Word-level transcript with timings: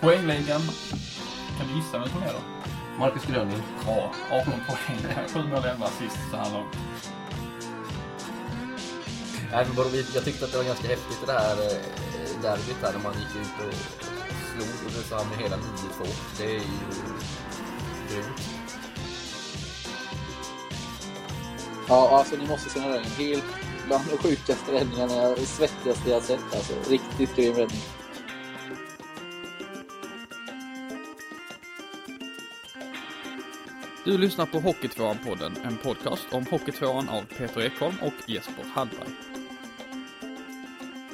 Poängligan. 0.00 0.60
Kan 1.58 1.68
du 1.68 1.74
gissa 1.74 1.98
vem 1.98 2.08
som 2.08 2.22
är 2.22 2.32
då? 2.32 2.40
Marcus 2.98 3.26
Gröning. 3.26 3.62
Ja, 3.86 4.12
18 4.30 4.52
poäng. 4.68 5.26
7 5.34 5.42
mål, 5.42 5.64
11 5.64 5.86
assist 5.86 6.18
så 6.30 6.36
här 6.36 6.52
långt. 6.52 6.76
Nej, 9.52 9.66
men 9.66 9.76
bara, 9.76 9.86
jag 10.14 10.24
tyckte 10.24 10.44
att 10.44 10.52
det 10.52 10.58
var 10.58 10.64
ganska 10.64 10.88
häftigt 10.88 11.26
det 11.26 11.32
här 11.32 11.56
eh, 11.56 12.42
derbyt 12.42 12.76
här 12.82 12.92
när 12.92 13.02
man 13.02 13.12
gick 13.12 13.36
ut 13.36 13.66
och 13.66 13.74
slog 14.52 14.86
och 14.86 15.04
så 15.08 15.28
med 15.28 15.38
hela 15.38 15.56
9-2. 15.56 15.60
Det 16.38 16.44
är 16.44 16.50
ju 16.50 16.60
grymt. 18.10 18.57
Ja, 21.88 22.18
alltså 22.18 22.36
ni 22.36 22.46
måste 22.46 22.70
se 22.70 22.80
den 22.80 22.90
där. 22.90 23.00
Helt 23.00 23.44
bland 23.86 24.04
de 24.10 24.16
sjukaste 24.16 24.72
räddningarna, 24.72 25.36
svettigaste 25.36 26.10
jag 26.10 26.22
sett 26.22 26.54
alltså. 26.54 26.90
Riktigt 26.90 27.36
grym 27.36 27.54
räddning. 27.54 27.80
Du 34.04 34.18
lyssnar 34.18 34.46
på 34.46 34.58
Hockeytvåan-podden, 34.58 35.52
en 35.64 35.76
podcast 35.76 36.34
om 36.34 36.46
Hockeytvåan 36.50 37.08
av 37.08 37.22
Peter 37.22 37.60
Ekholm 37.60 37.94
och 38.02 38.30
Jesper 38.30 38.64
Hallberg. 38.74 39.08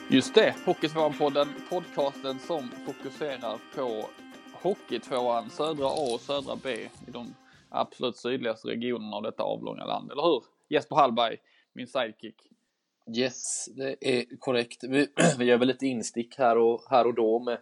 Just 0.08 0.34
det, 0.34 0.54
Hockeytvåan-podden, 0.64 1.48
podcasten 1.70 2.38
som 2.38 2.70
fokuserar 2.86 3.58
på 3.76 4.08
Hockeytvåan, 4.52 5.50
södra 5.50 5.86
A 5.86 6.14
och 6.14 6.20
södra 6.20 6.56
B 6.62 6.70
i 7.06 7.10
de 7.10 7.34
absolut 7.70 8.16
sydligaste 8.16 8.68
regionerna 8.68 9.16
av 9.16 9.22
detta 9.22 9.42
avlånga 9.42 9.84
land. 9.84 10.12
Eller 10.12 10.22
hur? 10.22 10.53
Jesper 10.68 10.96
Hallberg, 10.96 11.36
min 11.72 11.86
sidekick. 11.86 12.36
Yes, 13.16 13.68
det 13.76 13.96
är 14.00 14.36
korrekt. 14.38 14.84
Vi, 14.84 15.08
vi 15.38 15.44
gör 15.44 15.58
väl 15.58 15.68
lite 15.68 15.86
instick 15.86 16.38
här 16.38 16.58
och, 16.58 16.84
här 16.90 17.06
och 17.06 17.14
då 17.14 17.38
med 17.38 17.58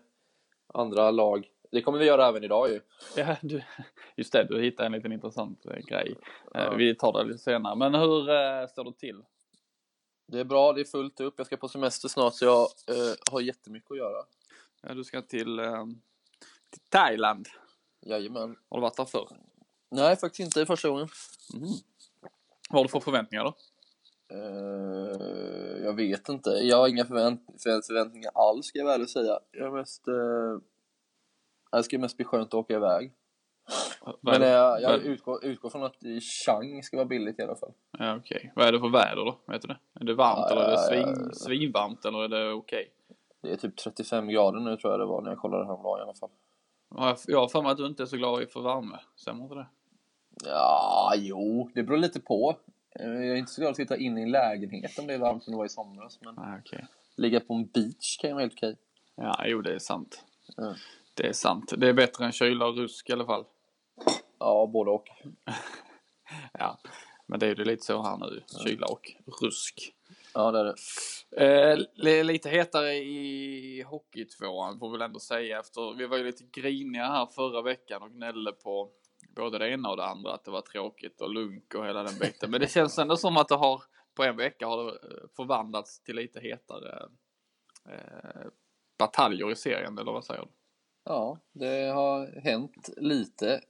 andra 0.75 1.11
lag. 1.11 1.49
Det 1.71 1.83
kommer 1.83 1.99
vi 1.99 2.05
göra 2.05 2.29
även 2.29 2.45
idag 2.45 2.71
ju. 2.71 2.81
Ja, 3.17 3.37
du, 3.43 3.63
just 4.17 4.33
det, 4.33 4.45
du 4.45 4.63
hittade 4.63 4.87
en 4.87 4.93
liten 4.93 5.13
intressant 5.13 5.67
eh, 5.67 5.77
grej. 5.77 6.17
Eh, 6.55 6.63
Ja. 6.63 6.75
Vi 6.75 6.95
tar 6.95 7.13
det 7.13 7.25
lite 7.25 7.39
senare. 7.39 7.77
Men 7.77 7.95
hur 7.95 8.31
eh, 8.31 8.67
står 8.67 8.85
det 8.85 8.99
till? 8.99 9.23
Det 10.27 10.41
är 10.41 10.45
bra, 10.45 10.73
det 10.73 10.81
är 10.81 10.85
fullt 10.85 11.21
upp. 11.21 11.35
Jag 11.37 11.47
ska 11.47 11.57
på 11.57 11.69
semester 11.69 12.09
snart 12.09 12.35
så 12.35 12.45
jag 12.45 12.61
eh, 12.61 13.15
har 13.31 13.41
jättemycket 13.41 13.91
att 13.91 13.97
göra. 13.99 14.25
Ja, 14.83 14.95
du 14.95 15.05
ska 15.05 15.23
till, 15.23 15.59
eh, 15.59 15.87
till 16.71 16.83
Thailand. 16.89 17.49
Jajamän. 18.07 18.57
Har 18.69 18.79
du 18.79 18.81
varit 18.83 18.97
där 18.97 19.05
förr? 19.05 19.29
Nej, 19.91 20.17
faktiskt 20.17 20.41
inte 20.41 20.61
i 20.61 20.67
första 20.67 20.89
gången. 20.89 21.09
Mm. 21.55 21.69
Vad 22.73 22.79
har 22.79 22.85
du 22.85 22.89
för 22.89 23.01
förväntningar 23.01 23.45
då? 23.45 23.55
Eh, 24.37 25.85
jag 25.85 25.95
vet 25.97 26.29
inte. 26.29 26.51
Jag 26.51 26.77
har 26.77 26.89
inga 26.89 27.05
förvänt 27.05 27.41
förvänt- 27.63 27.87
förväntningar 27.87 28.31
alls 28.35 28.67
ska 28.67 28.79
jag 28.79 28.87
väl 28.87 29.09
säga. 29.09 29.39
Jag 29.53 29.73
mest... 29.73 30.09
Uh, 30.09 30.59
det 31.73 31.83
ska 31.83 31.99
mest 31.99 32.17
bli 32.17 32.25
skönt 32.25 32.49
att 32.49 32.55
åka 32.55 32.75
iväg. 32.75 33.13
Men 34.21 34.43
eh, 34.43 34.49
jag, 34.49 34.83
jag 34.83 35.01
utgår, 35.03 35.45
utgår 35.45 35.71
från 35.71 35.83
att 35.83 35.97
Chang 36.47 36.83
ska 36.83 36.97
vara 36.97 37.07
billigt 37.07 37.39
i 37.39 37.43
alla 37.43 37.57
fall. 37.57 37.73
Ja, 37.99 38.17
okej. 38.17 38.53
Vad 38.57 38.67
är 38.67 38.73
det 38.73 38.81
för 38.81 38.89
väder 38.89 39.25
då? 39.25 39.39
Vet 39.47 39.63
du 39.63 39.69
det? 39.69 39.79
Är 40.01 40.05
det 40.05 40.15
varmt 40.15 40.39
Ja, 40.39 40.53
eller 40.53 40.63
är 40.63 40.71
det 40.71 40.79
svin, 40.79 41.25
ja, 41.29 41.33
svinvarmt 41.35 42.05
eller 42.05 42.19
är 42.25 42.29
det 42.29 42.53
okej? 42.53 42.93
Det 43.43 43.53
är 43.53 43.57
typ 43.57 43.77
35 43.77 44.29
grader 44.29 44.61
nu 44.61 44.77
tror 44.77 44.93
jag 44.93 45.01
det 45.01 45.07
var 45.07 45.23
när 45.23 45.31
jag 45.31 45.39
kollade 45.39 45.65
häromdagen 45.67 45.99
i 46.01 46.03
alla 46.03 46.15
fall. 46.15 46.31
Ja, 46.95 47.17
jag- 47.27 47.41
har 47.41 47.49
för 47.49 47.63
mig 47.63 47.71
att 47.73 47.79
du 47.79 47.87
inte 47.87 48.03
är 48.03 48.07
så 48.07 48.17
glad 48.17 48.51
för 48.51 48.61
värme. 48.61 48.99
Stämmer 49.17 49.43
inte 49.43 49.55
det? 49.55 49.67
Ja, 50.45 51.13
jo, 51.17 51.71
det 51.75 51.83
beror 51.83 51.99
lite 51.99 52.21
på. 52.21 52.57
Eh, 53.01 53.07
Jag 53.07 53.27
är 53.27 53.35
inte 53.37 53.53
så 53.53 53.61
glad 53.61 53.71
att 53.71 53.77
sitta 53.77 53.97
inne 53.97 54.21
i 54.21 54.23
en 54.23 54.31
lägenhet 54.31 54.99
om 54.99 55.07
det 55.07 55.15
är 55.15 55.19
varmt 55.19 55.45
som 55.45 55.53
det 55.53 55.59
var 55.59 55.67
i 55.67 55.69
somras. 55.69 56.19
Men 56.21 56.35
Nej, 56.35 56.61
okej. 56.67 56.87
ligga 57.17 57.41
på 57.41 57.55
en 57.55 57.67
beach 57.67 58.17
kan 58.21 58.31
ju 58.31 58.35
vara 58.35 58.43
helt 58.43 58.53
okej. 58.55 58.77
Ja, 59.17 59.45
jo 59.47 59.61
det 59.63 59.75
är 59.75 59.79
sant. 59.79 60.25
Ja. 60.57 60.75
Det 61.15 61.27
är 61.29 61.33
sant. 61.33 61.73
Det 61.77 61.89
är 61.89 61.93
bättre 61.93 62.25
än 62.25 62.33
kyla 62.33 62.67
och 62.67 62.77
rusk 62.77 63.11
i 63.11 63.13
alla 63.13 63.27
fall. 63.27 63.45
Ja, 64.39 64.67
både 64.73 64.91
och. 64.91 65.05
Ja, 66.59 66.79
men 67.27 67.39
det 67.41 67.47
är 67.47 67.55
ju 67.57 67.65
lite 67.65 67.85
så 67.85 68.03
här 68.03 68.17
nu. 68.17 68.43
Kyla 68.67 68.87
och 68.87 69.13
rusk. 69.43 69.93
Ja, 70.35 70.51
det 70.51 70.59
är 70.61 70.65
det. 70.65 70.75
Eh, 71.71 71.79
li- 71.95 72.25
lite 72.25 72.51
hetare 72.51 72.95
i 72.95 73.83
Hockeytvåan 73.83 74.79
får 74.79 74.89
vi 74.89 74.93
väl 74.99 75.03
ändå 75.03 75.21
säga 75.21 75.61
efter. 75.61 75.95
Vi 75.97 76.07
var 76.07 76.17
ju 76.19 76.25
lite 76.25 76.45
griniga 76.53 77.05
här 77.07 77.27
förra 77.27 77.63
veckan 77.63 78.03
och 78.03 78.11
gnällde 78.11 78.53
på 78.53 78.89
både 79.35 79.59
det 79.59 79.71
ena 79.71 79.91
och 79.91 79.97
det 79.97 80.05
andra. 80.05 80.33
Att 80.33 80.45
det 80.45 80.51
var 80.51 80.61
tråkigt 80.61 81.21
och 81.21 81.35
lunk 81.35 81.75
och 81.75 81.87
hela 81.87 82.03
den 82.03 82.19
biten. 82.21 82.51
Men 82.51 82.61
det 82.61 82.71
känns 82.71 82.99
ändå 82.99 83.17
som 83.17 83.37
att 83.37 83.49
det 83.49 83.55
har 83.55 83.83
på 84.15 84.25
en 84.25 84.37
vecka 84.37 84.67
har 84.67 84.85
det 84.85 84.91
eh, 84.91 85.29
förvandlats 85.37 86.03
till 86.03 86.17
lite 86.17 86.41
hetare 86.41 87.09
eh, 87.89 88.47
bataljer 88.99 89.51
i 89.51 89.57
serien. 89.57 89.99
Eller 89.99 90.13
vad 90.13 90.25
säger 90.25 90.41
du? 90.41 90.49
Ja, 91.05 91.39
det 91.53 91.93
har 91.93 92.41
hänt 92.41 92.91
lite. 92.97 93.61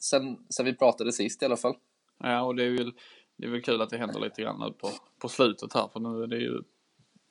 Sen, 0.00 0.46
sen 0.50 0.66
vi 0.66 0.74
pratade 0.76 1.12
sist 1.12 1.42
i 1.42 1.46
alla 1.46 1.56
fall. 1.56 1.76
Ja, 2.18 2.42
och 2.42 2.54
det 2.54 2.64
är 2.64 2.70
väl, 2.70 2.92
det 3.36 3.46
är 3.46 3.50
väl 3.50 3.62
kul 3.62 3.82
att 3.82 3.90
det 3.90 3.98
händer 3.98 4.20
lite 4.20 4.42
grann 4.42 4.60
nu 4.60 4.72
på, 4.72 4.90
på 5.18 5.28
slutet 5.28 5.74
här. 5.74 5.88
För 5.88 6.00
nu 6.00 6.22
är 6.22 6.26
det 6.26 6.38
ju 6.38 6.62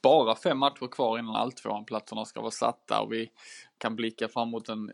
bara 0.01 0.35
fem 0.35 0.57
matcher 0.57 0.87
kvar 0.87 1.19
innan 1.19 1.35
alltvåan-platserna 1.35 2.25
ska 2.25 2.41
vara 2.41 2.51
satta 2.51 3.01
och 3.01 3.11
vi 3.11 3.31
kan 3.77 3.95
blicka 3.95 4.27
fram 4.27 4.49
mot 4.49 4.69
en 4.69 4.91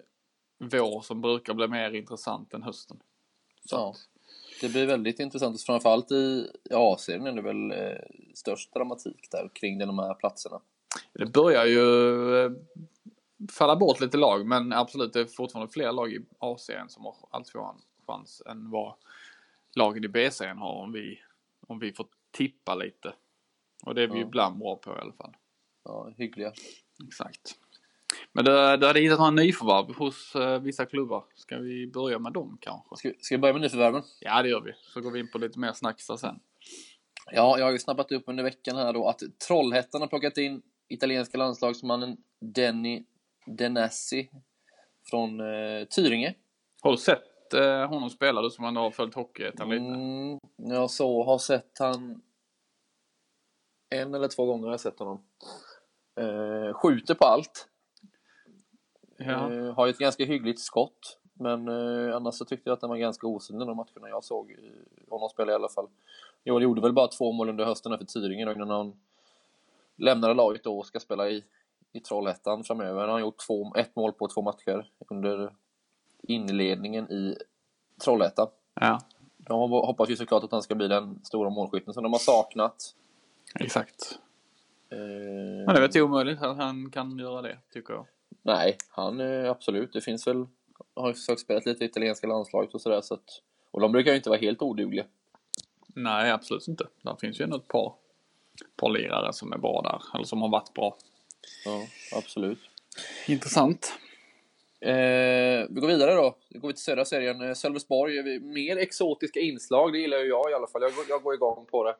vår 0.59 1.01
som 1.01 1.21
brukar 1.21 1.53
bli 1.53 1.67
mer 1.67 1.91
intressant 1.91 2.53
än 2.53 2.63
hösten. 2.63 2.99
Så 3.65 3.75
Ja. 3.75 3.95
Det 4.61 4.69
blir 4.69 4.85
väldigt 4.87 5.19
intressant, 5.19 5.61
framförallt 5.61 6.11
i 6.11 6.51
A-serien 6.73 7.27
är 7.27 7.31
det 7.31 7.41
väl 7.41 7.71
eh, 7.71 7.97
störst 8.33 8.73
dramatik 8.73 9.27
där 9.31 9.49
kring 9.53 9.79
de 9.79 9.99
här 9.99 10.13
platserna. 10.13 10.61
det 11.13 11.25
börjar 11.25 11.65
ju 11.65 12.45
eh, 12.45 12.51
falla 13.51 13.75
bort 13.75 13.99
lite 13.99 14.17
lag, 14.17 14.45
men 14.45 14.73
absolut 14.73 15.13
det 15.13 15.19
är 15.19 15.25
fortfarande 15.25 15.71
fler 15.73 15.91
lag 15.91 16.13
i 16.13 16.25
A-serien 16.39 16.89
som 16.89 17.05
har 17.05 17.15
alltvåan 17.29 17.81
chans 18.07 18.41
än 18.45 18.69
vad 18.69 18.93
lagen 19.75 20.03
i 20.03 20.07
B-serien 20.07 20.57
har 20.57 20.73
om 20.73 20.91
vi, 20.91 21.19
om 21.67 21.79
vi 21.79 21.91
får 21.93 22.07
tippa 22.31 22.75
lite. 22.75 23.13
Och 23.85 23.95
det 23.95 24.03
är 24.03 24.07
vi 24.07 24.19
Ja. 24.19 24.25
ibland 24.25 24.57
bra 24.59 24.75
på 24.75 24.91
i 24.95 24.99
alla 24.99 25.13
fall. 25.13 25.33
Ja, 25.83 26.09
hyggliga. 26.17 26.53
Exakt. 27.07 27.55
Men 28.31 28.45
du, 28.45 28.51
du 28.51 28.87
hade 28.87 28.99
hittat 28.99 29.19
några 29.19 29.31
nyförvärv 29.31 29.95
hos 29.95 30.35
eh, 30.35 30.59
vissa 30.59 30.85
klubbar. 30.85 31.23
Ska 31.35 31.57
vi 31.57 31.87
börja 31.87 32.19
med 32.19 32.33
dem 32.33 32.57
kanske? 32.61 32.95
Ska, 32.95 33.11
ska 33.19 33.35
vi 33.35 33.39
börja 33.39 33.53
med 33.53 33.61
nyförvärven? 33.61 34.03
Ja, 34.19 34.41
det 34.43 34.49
gör 34.49 34.61
vi. 34.61 34.73
Så 34.81 35.01
går 35.01 35.11
vi 35.11 35.19
in 35.19 35.31
på 35.31 35.37
lite 35.37 35.59
mer 35.59 35.73
snacksar 35.73 36.17
sen. 36.17 36.39
Ja, 37.31 37.59
jag 37.59 37.65
har 37.65 37.71
ju 37.71 37.79
snabbat 37.79 38.11
upp 38.11 38.23
under 38.27 38.43
veckan 38.43 38.75
här 38.75 38.93
då 38.93 39.07
att 39.07 39.21
Trollhättan 39.47 40.01
har 40.01 40.07
plockat 40.07 40.37
in 40.37 40.61
italienska 40.87 41.37
landslagsmannen 41.37 42.17
Denny 42.39 43.03
Denassi 43.45 44.29
från 45.09 45.39
eh, 45.39 45.85
Tyringe. 45.85 46.33
Har 46.81 46.91
du 46.91 46.97
sett 46.97 47.53
eh, 47.53 47.87
honom 47.87 48.09
spela, 48.09 48.41
du 48.41 48.49
som 48.49 48.65
ändå 48.65 48.81
har 48.81 48.91
följt 48.91 49.15
Hockeyettan 49.15 49.69
lite? 49.69 49.83
Mm, 49.83 50.39
jag 50.57 50.89
så 50.89 51.23
har 51.23 51.37
sett 51.37 51.79
han 51.79 52.21
en 53.89 54.13
eller 54.15 54.27
två 54.27 54.45
gånger 54.45 54.63
har 54.65 54.73
jag 54.73 54.79
sett 54.79 54.99
honom. 54.99 55.23
Eh, 56.19 56.73
skjuter 56.73 57.15
på 57.15 57.25
allt. 57.25 57.68
Ja. 59.19 59.53
Eh, 59.53 59.73
har 59.73 59.85
ju 59.85 59.89
ett 59.89 59.97
ganska 59.97 60.25
hyggligt 60.25 60.59
skott. 60.59 61.19
Men 61.33 61.67
eh, 61.67 62.15
annars 62.15 62.35
så 62.35 62.45
tyckte 62.45 62.69
jag 62.69 62.73
att 62.73 62.81
den 62.81 62.89
var 62.89 62.97
ganska 62.97 63.27
osynlig 63.27 63.67
de 63.67 63.77
matcherna 63.77 64.09
jag 64.09 64.23
såg 64.23 64.51
eh, 64.51 65.09
honom 65.09 65.29
spela 65.29 65.51
i 65.51 65.55
alla 65.55 65.69
fall. 65.69 65.87
Jo, 66.43 66.55
han 66.55 66.63
gjorde 66.63 66.81
väl 66.81 66.93
bara 66.93 67.07
två 67.07 67.31
mål 67.31 67.49
under 67.49 67.65
hösten 67.65 67.97
för 67.97 68.05
Tyringe 68.05 68.45
då, 68.45 68.51
innan 68.51 68.69
han 68.69 68.93
lämnade 69.95 70.33
laget 70.33 70.63
då 70.63 70.79
och 70.79 70.85
ska 70.85 70.99
spela 70.99 71.29
i, 71.29 71.43
i 71.91 71.99
Trollhättan 71.99 72.63
framöver. 72.63 73.01
Han 73.01 73.09
har 73.09 73.19
gjort 73.19 73.47
två, 73.47 73.75
ett 73.75 73.95
mål 73.95 74.13
på 74.13 74.27
två 74.27 74.41
matcher 74.41 74.89
under 75.09 75.53
inledningen 76.21 77.11
i 77.11 77.37
Trollhättan. 78.03 78.47
ja, 78.73 78.99
De 79.37 79.71
hoppas 79.71 80.09
ju 80.09 80.15
såklart 80.15 80.43
att 80.43 80.51
han 80.51 80.61
ska 80.61 80.75
bli 80.75 80.87
den 80.87 81.19
stora 81.23 81.49
målskytten 81.49 81.93
som 81.93 82.03
de 82.03 82.13
har 82.13 82.19
saknat. 82.19 82.95
exakt. 83.59 84.19
Men 84.89 85.65
det 85.65 85.71
är 85.71 85.73
väl 85.73 85.83
inte 85.83 86.01
omöjligt 86.01 86.41
att 86.41 86.57
han 86.57 86.91
kan 86.91 87.19
göra 87.19 87.41
det, 87.41 87.57
tycker 87.73 87.93
jag. 87.93 88.05
Nej, 88.41 88.77
han 88.89 89.19
eh, 89.19 89.49
absolut. 89.51 89.93
Det 89.93 90.01
finns 90.01 90.27
väl, 90.27 90.45
har 90.95 91.07
ju 91.07 91.13
sagt 91.13 91.41
spelat 91.41 91.65
lite 91.65 91.83
i 91.83 91.87
italienska 91.87 92.27
landslaget 92.27 92.73
och 92.73 92.81
sådär 92.81 93.01
så 93.01 93.13
att, 93.13 93.41
och 93.71 93.81
de 93.81 93.91
brukar 93.91 94.11
ju 94.11 94.17
inte 94.17 94.29
vara 94.29 94.39
helt 94.39 94.61
odugliga. 94.61 95.05
Nej, 95.95 96.31
absolut 96.31 96.67
inte. 96.67 96.87
Det 97.01 97.15
finns 97.21 97.39
ju 97.39 97.43
ändå 97.43 97.57
ett 97.57 97.67
par, 97.67 97.93
par 98.75 98.89
lirare 98.89 99.33
som 99.33 99.53
är 99.53 99.57
bra 99.57 99.81
där, 99.81 100.15
eller 100.15 100.25
som 100.25 100.41
har 100.41 100.49
varit 100.49 100.73
bra. 100.73 100.97
Ja, 101.65 101.81
absolut. 102.17 102.59
Intressant. 103.27 103.93
Eh, 104.81 104.91
vi 105.69 105.77
går 105.81 105.87
vidare 105.87 106.13
då. 106.13 106.35
Vi 106.49 106.59
går 106.59 106.67
vi 106.67 106.73
till 106.73 106.83
södra 106.83 107.05
serien. 107.05 107.41
Eh, 107.41 107.53
Sölvesborg, 107.53 108.17
är 108.17 108.39
mer 108.39 108.77
exotiska 108.77 109.39
inslag, 109.39 109.93
det 109.93 109.99
gillar 109.99 110.17
ju 110.17 110.25
jag 110.27 110.51
i 110.51 110.53
alla 110.53 110.67
fall. 110.67 110.81
Jag, 110.81 110.93
går- 110.95 111.05
jag 111.09 111.23
går 111.23 111.33
igång 111.33 111.65
på 111.65 111.83
det. 111.83 111.95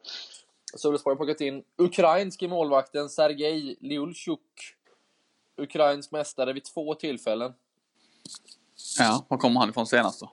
Sölvesborg 0.76 1.12
har 1.18 1.26
plockat 1.26 1.42
in 1.42 1.64
ukrainske 1.78 2.48
målvakten 2.48 3.10
Sergej 3.10 3.76
Liulchuk. 3.80 4.76
Ukrainsk 5.60 6.12
mästare 6.12 6.54
vid 6.54 6.64
två 6.64 6.96
tillfällen. 6.96 7.54
Ja, 9.00 9.26
var 9.30 9.38
kommer 9.38 9.60
han 9.60 9.70
ifrån 9.70 9.88
senast 9.88 10.20
då? 10.20 10.32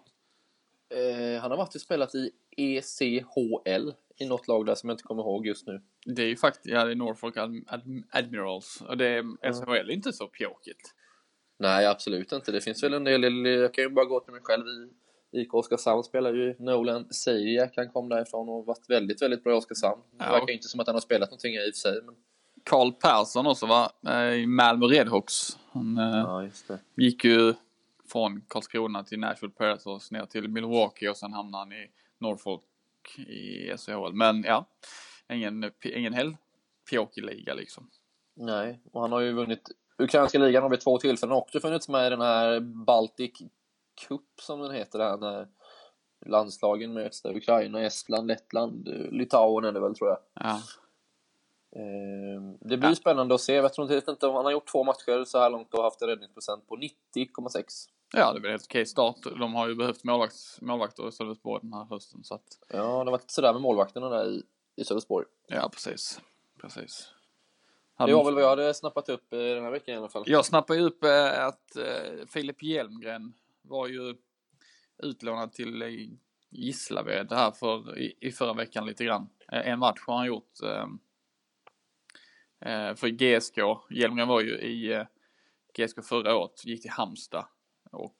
Eh, 0.96 1.40
han 1.40 1.50
har 1.50 1.58
varit 1.58 1.74
och 1.74 1.80
spelat 1.80 2.14
i 2.14 2.30
ECHL 2.56 3.90
i 4.18 4.26
något 4.26 4.48
lag 4.48 4.66
där 4.66 4.74
som 4.74 4.88
jag 4.88 4.94
inte 4.94 5.04
kommer 5.04 5.22
ihåg 5.22 5.46
just 5.46 5.66
nu. 5.66 5.82
Det 6.06 6.22
är 6.22 6.26
ju 6.26 6.36
faktiskt, 6.36 6.66
ja 6.66 6.84
det 6.84 6.90
är 6.90 6.94
Norfolk 6.94 7.36
Ad 7.36 7.62
Ad 7.66 7.82
Admirals 8.10 8.82
och 8.88 8.96
det 8.96 9.06
är 9.06 9.52
SHL 9.52 9.90
är 9.90 9.90
inte 9.90 10.12
så 10.12 10.26
pjåkigt. 10.26 10.94
Nej, 11.58 11.86
absolut 11.86 12.32
inte. 12.32 12.52
Det 12.52 12.60
finns 12.60 12.82
väl 12.82 12.94
en 12.94 13.04
del, 13.04 13.46
jag 13.46 13.74
kan 13.74 13.84
ju 13.84 13.90
bara 13.90 14.04
gå 14.04 14.20
till 14.20 14.32
mig 14.32 14.42
själv 14.44 14.64
i 14.68 14.90
IK 15.40 15.54
Oskarshamn 15.54 16.02
spelar 16.04 16.32
ju 16.34 16.54
Nolan 16.58 17.12
Seijak, 17.12 17.72
han 17.76 17.88
kom 17.88 18.08
därifrån 18.08 18.48
och 18.48 18.66
varit 18.66 18.90
väldigt, 18.90 19.22
väldigt 19.22 19.44
bra 19.44 19.52
i 19.52 19.56
Oskarshamn. 19.56 20.02
Det 20.10 20.24
Ja. 20.24 20.32
verkar 20.32 20.46
ju 20.48 20.54
inte 20.54 20.68
som 20.68 20.80
att 20.80 20.86
han 20.86 20.96
har 20.96 21.00
spelat 21.00 21.30
någonting 21.30 21.54
i 21.54 21.58
och 21.58 21.74
för 21.74 21.78
sig, 21.78 22.02
men 22.02 22.14
Karl 22.70 22.92
Persson 22.92 23.46
också 23.46 23.66
va, 23.66 23.92
Eh, 24.06 24.34
i 24.34 24.46
Malmö 24.46 24.86
Redhawks. 24.86 25.58
Han 25.72 25.98
eh, 25.98 26.18
ja, 26.18 26.48
gick 26.96 27.24
ju 27.24 27.54
från 28.12 28.40
Karlskrona 28.48 29.04
till 29.04 29.18
Nashville 29.18 29.54
Predators 29.58 30.10
ner 30.10 30.26
till 30.26 30.48
Milwaukee 30.48 31.08
och 31.08 31.16
sen 31.16 31.32
hamnade 31.32 31.62
han 31.62 31.72
i 31.72 31.90
Norfolk 32.18 32.62
i 33.18 33.76
SHL. 33.78 34.12
Men 34.12 34.42
ja, 34.42 34.66
ingen, 35.32 35.72
ingen 35.82 36.12
hel 36.12 36.36
pjåkig 36.90 37.24
liga 37.24 37.54
liksom. 37.54 37.90
Nej, 38.34 38.80
och 38.92 39.00
han 39.00 39.12
har 39.12 39.20
ju 39.20 39.32
vunnit 39.32 39.70
Ukrainska 39.98 40.38
ligan 40.38 40.62
har 40.62 40.70
vid 40.70 40.80
två 40.80 40.98
tillfällen 40.98 41.36
också 41.36 41.60
funnits 41.60 41.88
med 41.88 42.06
i 42.06 42.10
den 42.10 42.20
här 42.20 42.60
Baltic 42.60 43.32
Cup 44.08 44.40
som 44.40 44.60
den 44.60 44.70
heter, 44.70 44.98
där 44.98 45.16
när 45.16 45.48
landslagen 46.26 46.92
möts 46.92 47.22
där. 47.22 47.36
Ukraina, 47.36 47.80
Estland, 47.80 48.26
Lettland, 48.26 48.88
eh, 48.88 49.10
Litauen 49.10 49.64
är 49.64 49.72
det 49.72 49.80
väl 49.80 49.94
tror 49.94 50.10
jag. 50.10 50.18
Ja, 50.34 50.50
Eh, 50.50 50.62
Det 52.60 52.76
blir 52.76 52.94
spännande 52.94 53.34
att 53.34 53.40
se. 53.40 53.54
Jag 53.54 53.74
tror 53.74 53.92
inte, 53.92 54.26
om 54.26 54.34
han 54.34 54.44
har 54.44 54.52
gjort 54.52 54.66
två 54.72 54.84
matcher 54.84 55.24
så 55.24 55.38
här 55.38 55.50
långt 55.50 55.74
och 55.74 55.82
haft 55.82 56.02
en 56.02 56.08
räddningsprocent 56.08 56.68
på 56.68 56.76
90,6. 56.76 57.64
ja 58.14 58.32
det 58.32 58.40
blir 58.40 58.50
helt 58.50 58.66
okej 58.66 58.86
start. 58.86 59.16
De 59.38 59.54
har 59.54 59.68
ju 59.68 59.74
behövt 59.74 60.04
målvakts, 60.04 60.58
målvakter 60.60 61.08
i 61.08 61.12
Sölvesborg 61.12 61.60
den 61.62 61.72
här 61.72 61.84
hösten 61.84 62.24
så 62.24 62.34
att 62.34 62.58
Ja, 62.68 62.76
det 62.76 62.82
har 62.82 63.10
varit 63.10 63.30
sådär 63.30 63.52
med 63.52 63.62
målvakterna 63.62 64.08
där 64.08 64.26
i, 64.26 64.42
i 64.76 64.84
Sölvesborg. 64.84 65.26
ja 65.48 65.68
precis. 65.72 66.20
Precis. 66.60 67.12
Det 67.98 68.14
var 68.14 68.24
väl 68.24 68.34
vad 68.34 68.42
jag 68.42 68.48
hade 68.48 68.74
snappat 68.74 69.08
upp 69.08 69.32
eh, 69.32 69.38
den 69.38 69.64
här 69.64 69.70
veckan 69.70 69.94
i 69.94 69.98
alla 69.98 70.08
fall. 70.08 70.24
Jag 70.26 70.44
snappade 70.44 70.78
ju 70.78 70.84
upp 70.84 71.04
eh, 71.04 71.46
att 71.46 71.76
eh, 71.76 72.26
Filip 72.28 72.62
Hjelmgren 72.62 73.32
var 73.62 73.86
ju 73.86 74.14
utlånad 74.98 75.52
till 75.52 75.84
Gislaved 76.50 77.32
här 77.32 77.50
för, 77.50 77.98
i, 77.98 78.14
i 78.20 78.32
förra 78.32 78.52
veckan 78.52 78.86
lite 78.86 79.04
grann. 79.04 79.28
En 79.48 79.78
match 79.78 80.04
har 80.06 80.16
han 80.16 80.26
gjort 80.26 80.62
eh, 80.62 80.70
eh, 80.70 80.86
Eh, 82.60 82.94
för 82.94 83.08
GSK. 83.08 83.58
Hjelmgren 83.90 84.28
var 84.28 84.40
ju 84.40 84.58
i 84.58 84.92
eh, 84.92 85.06
GSK 85.78 86.04
förra 86.04 86.36
året, 86.36 86.64
gick 86.64 86.82
till 86.82 86.90
Halmstad 86.90 87.46
och 87.90 88.16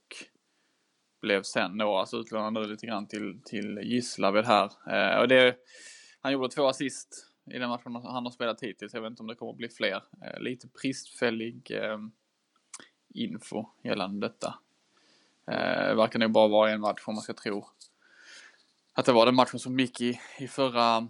blev 1.21 1.43
sen 1.43 1.79
då 1.79 1.97
alltså 1.97 2.17
utlånad 2.17 2.53
nu 2.53 2.65
lite 2.65 2.87
grann 2.87 3.07
till, 3.07 3.41
till 3.45 3.79
Gislaved 3.83 4.45
här. 4.45 4.71
Eh, 4.87 5.21
och 5.21 5.29
det, 5.29 5.57
han 6.21 6.33
gjorde 6.33 6.49
två 6.49 6.67
assist 6.67 7.27
i 7.51 7.59
den 7.59 7.69
matchen 7.69 7.95
han 7.95 8.25
har 8.25 8.31
spelat 8.31 8.63
hittills. 8.63 8.95
Jag 8.95 9.01
vet 9.01 9.11
inte 9.11 9.23
om 9.23 9.27
det 9.27 9.35
kommer 9.35 9.53
att 9.53 9.59
bli 9.59 9.69
fler. 9.69 10.03
Eh, 10.23 10.41
lite 10.41 10.67
bristfällig 10.67 11.71
eh, 11.71 11.99
info 13.15 13.67
gällande 13.83 14.29
detta. 14.29 14.59
Eh, 15.51 15.89
det 15.89 15.95
verkar 15.95 16.19
nog 16.19 16.31
bara 16.31 16.49
vara 16.49 16.71
en 16.71 16.81
match 16.81 17.03
om 17.07 17.15
man 17.15 17.23
ska 17.23 17.35
tro 17.35 17.67
att 18.93 19.05
det 19.05 19.13
var 19.13 19.27
den 19.27 19.35
matchen 19.35 19.59
som 19.59 19.81
gick 19.81 20.01
i, 20.01 20.21
i 20.39 20.49
förra, 20.49 21.09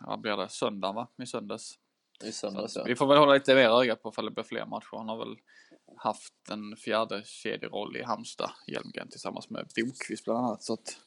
vad 0.00 0.20
blir 0.20 0.36
det, 0.36 0.48
söndagen 0.48 0.94
va? 0.94 1.08
I 1.16 1.26
söndags. 1.26 1.78
I 2.24 2.32
söndags, 2.32 2.76
ja. 2.76 2.84
vi 2.86 2.96
får 2.96 3.06
väl 3.06 3.18
hålla 3.18 3.34
lite 3.34 3.54
mer 3.54 3.68
öga 3.68 3.96
på 3.96 4.08
ifall 4.08 4.24
det 4.24 4.30
blir 4.30 4.44
fler 4.44 4.66
matcher. 4.66 4.96
Han 4.96 5.08
har 5.08 5.18
väl 5.18 5.36
haft 5.96 6.34
en 6.50 6.76
fjärde 6.76 7.22
kedjeroll 7.24 7.96
i 7.96 8.02
Halmstad, 8.02 8.50
Hjelmgren, 8.66 9.08
tillsammans 9.08 9.50
med 9.50 9.68
Bokvist 9.76 10.24
bland 10.24 10.38
annat. 10.46 10.62
Så 10.62 10.72
att, 10.72 10.98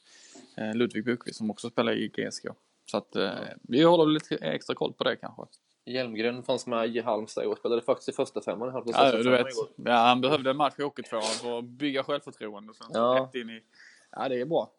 eh, 0.56 0.74
Ludvig 0.74 1.04
Bokvist 1.04 1.38
som 1.38 1.50
också 1.50 1.70
spelar 1.70 1.92
i 1.92 2.08
GSK. 2.08 2.46
Så 2.90 2.96
att 2.96 3.16
eh, 3.16 3.30
vi 3.62 3.82
håller 3.82 4.12
lite 4.12 4.34
extra 4.36 4.74
koll 4.74 4.92
på 4.92 5.04
det 5.04 5.16
kanske. 5.16 5.42
Hjälmgren 5.84 6.42
fanns 6.42 6.66
med 6.66 6.96
i 6.96 7.00
Halmstad 7.00 7.44
i 7.44 7.46
år, 7.46 7.56
spelade 7.56 7.82
faktiskt 7.82 8.08
i 8.08 8.12
första 8.12 8.40
femman 8.40 8.72
Halmstad. 8.72 9.14
Ja, 9.14 9.22
du 9.22 9.30
vet. 9.30 9.40
igår. 9.40 9.68
Ja, 9.76 9.92
han 9.92 10.20
behövde 10.20 10.50
en 10.50 10.56
match 10.56 10.74
i 10.78 10.82
Hockeytvåan 10.82 11.22
för 11.22 11.58
att 11.58 11.64
bygga 11.64 12.04
självförtroende. 12.04 12.74
Sen 12.74 12.86
Ja. 12.92 13.28
rätt 13.28 13.34
in 13.34 13.50
i... 13.50 13.62
Ja, 14.10 14.28
det 14.28 14.40
är 14.40 14.44
bra. 14.44 14.72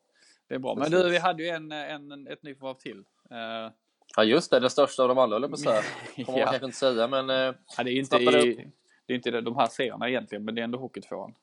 Det 0.47 0.55
är 0.55 0.59
bra. 0.59 0.75
Men 0.75 0.91
du, 0.91 1.09
vi 1.09 1.17
hade 1.17 1.43
ju 1.43 1.49
en, 1.49 1.71
en, 1.71 2.11
en 2.11 2.27
ett 2.27 2.43
nyförvärv 2.43 2.73
till. 2.73 3.03
Eh, 3.31 3.71
Ja, 4.15 4.23
just 4.23 4.51
det. 4.51 4.59
Den 4.59 4.69
största 4.69 5.01
av 5.03 5.09
dem 5.09 5.17
alla, 5.17 5.35
höll 5.35 5.41
jag 5.41 5.51
på 5.51 5.55
att 5.55 5.59
säga. 5.59 5.81
Man 6.27 6.37
ja. 6.39 6.45
kanske 6.45 6.65
inte 6.65 6.77
säga, 6.77 7.07
men... 7.07 7.29
eh, 7.29 7.55
ja, 7.77 7.83
det 7.83 7.91
är 7.91 7.99
inte 7.99 8.17
i, 8.17 8.71
det 9.05 9.13
är 9.13 9.15
inte 9.15 9.41
de 9.41 9.55
här 9.55 9.67
serierna 9.67 10.09
egentligen, 10.09 10.45
men 10.45 10.55
det 10.55 10.61
är 10.61 10.63
ändå 10.63 10.79
Hockeytvåan. 10.79 11.33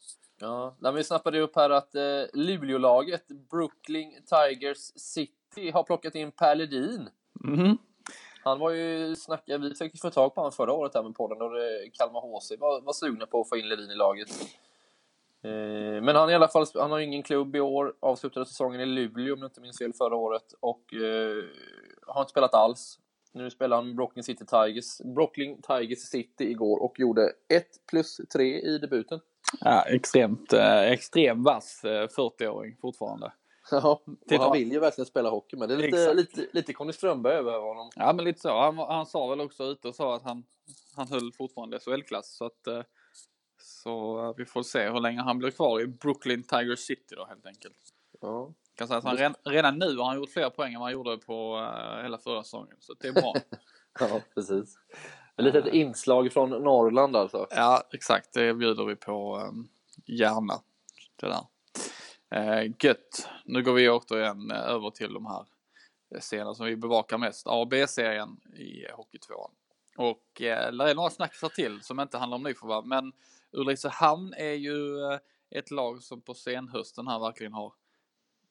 Ja, 0.40 0.76
nej, 0.78 0.92
vi 0.92 1.04
snappade 1.04 1.40
upp 1.40 1.56
här 1.56 1.70
att 1.70 1.94
eh, 1.94 2.02
Luleålaget, 2.32 3.28
Brooklyn 3.50 4.12
Tigers 4.12 4.92
City, 4.96 5.70
har 5.70 5.82
plockat 5.82 6.14
in 6.14 6.32
Per 6.32 6.54
Ledin. 6.54 7.08
Mhm. 7.32 7.78
Han 8.44 8.58
var 8.58 8.70
ju 8.70 9.16
snackade, 9.16 9.68
vi 9.68 9.74
fick 9.74 10.00
få 10.00 10.10
tag 10.10 10.34
på 10.34 10.40
honom 10.40 10.52
förra 10.52 10.72
året 10.72 10.94
här 10.94 11.02
med 11.02 11.14
podden 11.14 11.42
och 11.42 11.50
det, 11.50 11.90
Kalmar 11.92 12.20
HC 12.20 12.52
var, 12.60 12.80
var 12.80 12.92
sugna 12.92 13.26
på 13.26 13.40
att 13.40 13.48
få 13.48 13.56
in 13.56 13.68
Ledin 13.68 13.90
i 13.90 13.94
laget. 13.94 14.28
Eh, 15.42 16.02
men 16.02 16.16
han 16.16 16.30
i 16.30 16.34
alla 16.34 16.48
fall, 16.48 16.66
han 16.74 16.90
har 16.90 16.98
ingen 16.98 17.22
klubb 17.22 17.56
i 17.56 17.60
år, 17.60 17.94
avslutade 18.00 18.46
säsongen 18.46 18.80
i 18.80 18.86
Luleå 18.86 19.34
om 19.34 19.40
jag 19.40 19.48
inte 19.48 19.60
minns 19.60 19.78
fel 19.78 19.92
förra 19.92 20.16
året 20.16 20.54
och 20.60 20.94
eh, 20.94 21.44
har 22.08 22.20
inte 22.20 22.30
spelat 22.30 22.54
alls. 22.54 22.98
Nu 23.32 23.50
spelar 23.50 23.76
han 23.76 23.96
Brooklyn 23.96 24.24
City 24.24 24.44
Tigers, 24.46 24.98
Brooklyn 25.14 25.62
Tigers 25.62 25.98
City 25.98 26.50
igår 26.50 26.82
och 26.82 27.00
gjorde 27.00 27.32
1 27.48 27.66
plus 27.90 28.16
3 28.32 28.60
i 28.60 28.78
debuten. 28.78 29.20
Ja, 29.60 29.82
extremt, 29.82 30.52
eh, 30.52 30.80
extremt 30.80 31.44
vass 31.44 31.84
eh, 31.84 32.08
40-åring 32.08 32.76
fortfarande. 32.80 33.32
Ja, 33.70 34.02
Titta. 34.28 34.42
han 34.42 34.52
vill 34.52 34.72
ju 34.72 34.78
verkligen 34.80 35.06
spela 35.06 35.30
hockey 35.30 35.56
men 35.56 35.68
det 35.68 35.74
är 35.74 35.78
lite, 35.78 35.98
Exakt. 35.98 36.16
lite, 36.16 36.46
lite 36.52 36.72
Conny 36.72 36.92
Strömberg 36.92 37.34
över 37.34 37.58
honom. 37.60 37.90
Ja, 37.96 38.12
men 38.12 38.24
lite 38.24 38.40
så. 38.40 38.60
Han, 38.60 38.78
han 38.78 39.06
sa 39.06 39.26
väl 39.26 39.40
också 39.40 39.64
ute 39.64 39.88
och 39.88 39.94
sa 39.94 40.16
att 40.16 40.22
han, 40.22 40.44
han 40.96 41.08
höll 41.08 41.32
fortfarande 41.32 41.78
SHL-klass. 41.80 42.36
Så 42.36 42.44
att 42.44 42.66
eh, 42.66 42.82
så 43.60 44.24
eh, 44.24 44.34
vi 44.36 44.44
får 44.44 44.62
se 44.62 44.88
hur 44.88 45.00
länge 45.00 45.20
han 45.20 45.38
blir 45.38 45.50
kvar 45.50 45.80
i 45.80 45.86
Brooklyn 45.86 46.42
Tiger 46.42 46.76
City 46.76 47.14
då 47.14 47.24
helt 47.24 47.46
enkelt. 47.46 47.76
Ja. 48.20 48.52
Kan 48.78 48.88
säga 48.88 48.98
att 48.98 49.04
han 49.04 49.16
redan, 49.16 49.34
redan 49.44 49.78
nu 49.78 49.96
har 49.96 50.04
han 50.04 50.16
gjort 50.16 50.30
fler 50.30 50.50
poäng 50.50 50.74
än 50.74 50.80
vad 50.80 50.86
han 50.86 50.92
gjorde 50.92 51.18
på 51.18 51.56
eh, 51.56 52.02
hela 52.02 52.18
förra 52.18 52.42
säsongen. 52.42 52.76
Så 52.78 52.94
det 52.94 53.08
är 53.08 53.12
bra. 53.12 53.34
Ja, 54.00 54.20
precis. 54.34 54.78
Ett 55.36 55.44
litet 55.44 55.66
inslag 55.66 56.32
från 56.32 56.50
Norrland 56.50 57.16
alltså. 57.16 57.46
ja, 57.50 57.82
exakt. 57.92 58.32
Det 58.32 58.54
bjuder 58.54 58.84
vi 58.84 58.96
på 58.96 59.38
um, 59.38 59.68
gärna. 60.06 60.54
Det 61.16 61.26
där. 61.26 61.44
Eh, 62.30 62.72
gött. 62.80 63.28
Nu 63.44 63.62
går 63.62 63.72
vi 63.72 63.88
återigen 63.88 64.50
eh, 64.50 64.58
över 64.58 64.90
till 64.90 65.12
de 65.12 65.26
här 65.26 65.46
eh, 66.14 66.20
serierna 66.20 66.54
som 66.54 66.66
vi 66.66 66.76
bevakar 66.76 67.18
mest. 67.18 67.46
A 67.46 67.50
och 67.50 67.68
B-serien 67.68 68.40
i 68.56 68.84
eh, 68.84 68.96
Hockeytvåan. 68.96 69.50
Och 69.96 70.42
eh, 70.42 70.72
där 70.72 70.86
är 70.86 70.94
några 70.94 71.10
snackisar 71.10 71.48
till 71.48 71.80
som 71.82 72.00
inte 72.00 72.18
handlar 72.18 72.36
om 72.36 72.42
nyförvärv. 72.42 72.86
Men 72.86 73.12
Ulricehamn 73.52 74.34
är 74.36 74.54
ju 74.54 75.02
eh, 75.12 75.18
ett 75.50 75.70
lag 75.70 76.02
som 76.02 76.20
på 76.20 76.34
senhösten 76.34 77.06
här 77.06 77.18
verkligen 77.18 77.52
har 77.52 77.72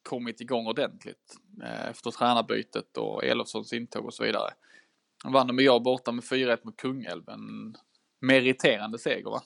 kommit 0.08 0.42
igång 0.42 0.68
ordentligt. 0.68 1.36
Eh, 1.64 1.90
efter 1.90 2.12
tränarbytet 2.12 2.98
och 2.98 3.24
Elofssons 3.24 3.74
intåg 3.74 4.06
och 4.06 4.14
så 4.14 4.24
vidare. 4.24 4.54
De 5.24 5.34
vann 5.34 5.56
med 5.56 5.66
jag 5.66 5.84
borta 5.84 6.12
med 6.12 6.24
4-1 6.24 6.60
mot 6.64 6.78
Kungälv. 6.78 7.30
En 7.30 7.76
meriterande 8.22 9.00
seger 9.00 9.30
va? 9.30 9.42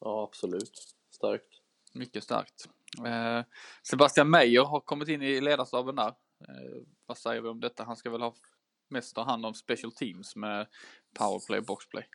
Ja, 0.00 0.22
absolut. 0.22 0.72
Starkt. 1.10 1.48
Mycket 1.94 2.24
starkt. 2.24 2.68
Eh, 3.06 3.40
Sebastian 3.82 4.30
Meyer 4.30 4.64
har 4.64 4.80
kommit 4.80 5.08
in 5.08 5.22
i 5.22 5.40
ledarstaben 5.40 5.96
där. 5.96 6.08
Eh, 6.48 6.82
vad 7.06 7.18
säger 7.18 7.40
vi 7.40 7.48
om 7.48 7.60
detta? 7.60 7.84
Han 7.84 7.96
ska 7.96 8.10
väl 8.10 8.22
ha 8.22 8.34
mest 8.90 9.14
ta 9.14 9.22
hand 9.22 9.46
om 9.46 9.54
special 9.54 9.92
teams 9.92 10.36
med 10.36 10.66
powerplay 11.18 11.58
och 11.58 11.64
boxplay. 11.64 12.06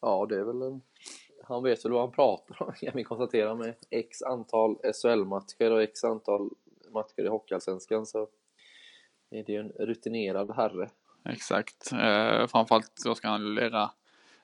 Ja, 0.00 0.26
det 0.28 0.36
är 0.36 0.44
väl 0.44 0.62
en... 0.62 0.82
Han 1.44 1.62
vet 1.62 1.84
väl 1.84 1.92
vad 1.92 2.00
han 2.00 2.12
pratar 2.12 2.62
om, 2.62 2.72
kan 2.80 2.92
vi 2.94 3.04
konstatera 3.04 3.54
med 3.54 3.74
x 3.90 4.22
antal 4.22 4.76
SHL-matcher 4.76 5.70
och 5.70 5.82
x 5.82 6.04
antal 6.04 6.50
matcher 6.90 7.24
i 7.24 7.28
Hockeyallsvenskan 7.28 8.06
så 8.06 8.28
är 9.30 9.44
det 9.44 9.52
ju 9.52 9.58
en 9.58 9.68
rutinerad 9.68 10.50
herre. 10.50 10.90
Exakt. 11.24 11.92
Eh, 11.92 12.46
framförallt 12.46 12.92
så 12.94 13.14
ska 13.14 13.28
han 13.28 13.54
lära, 13.54 13.90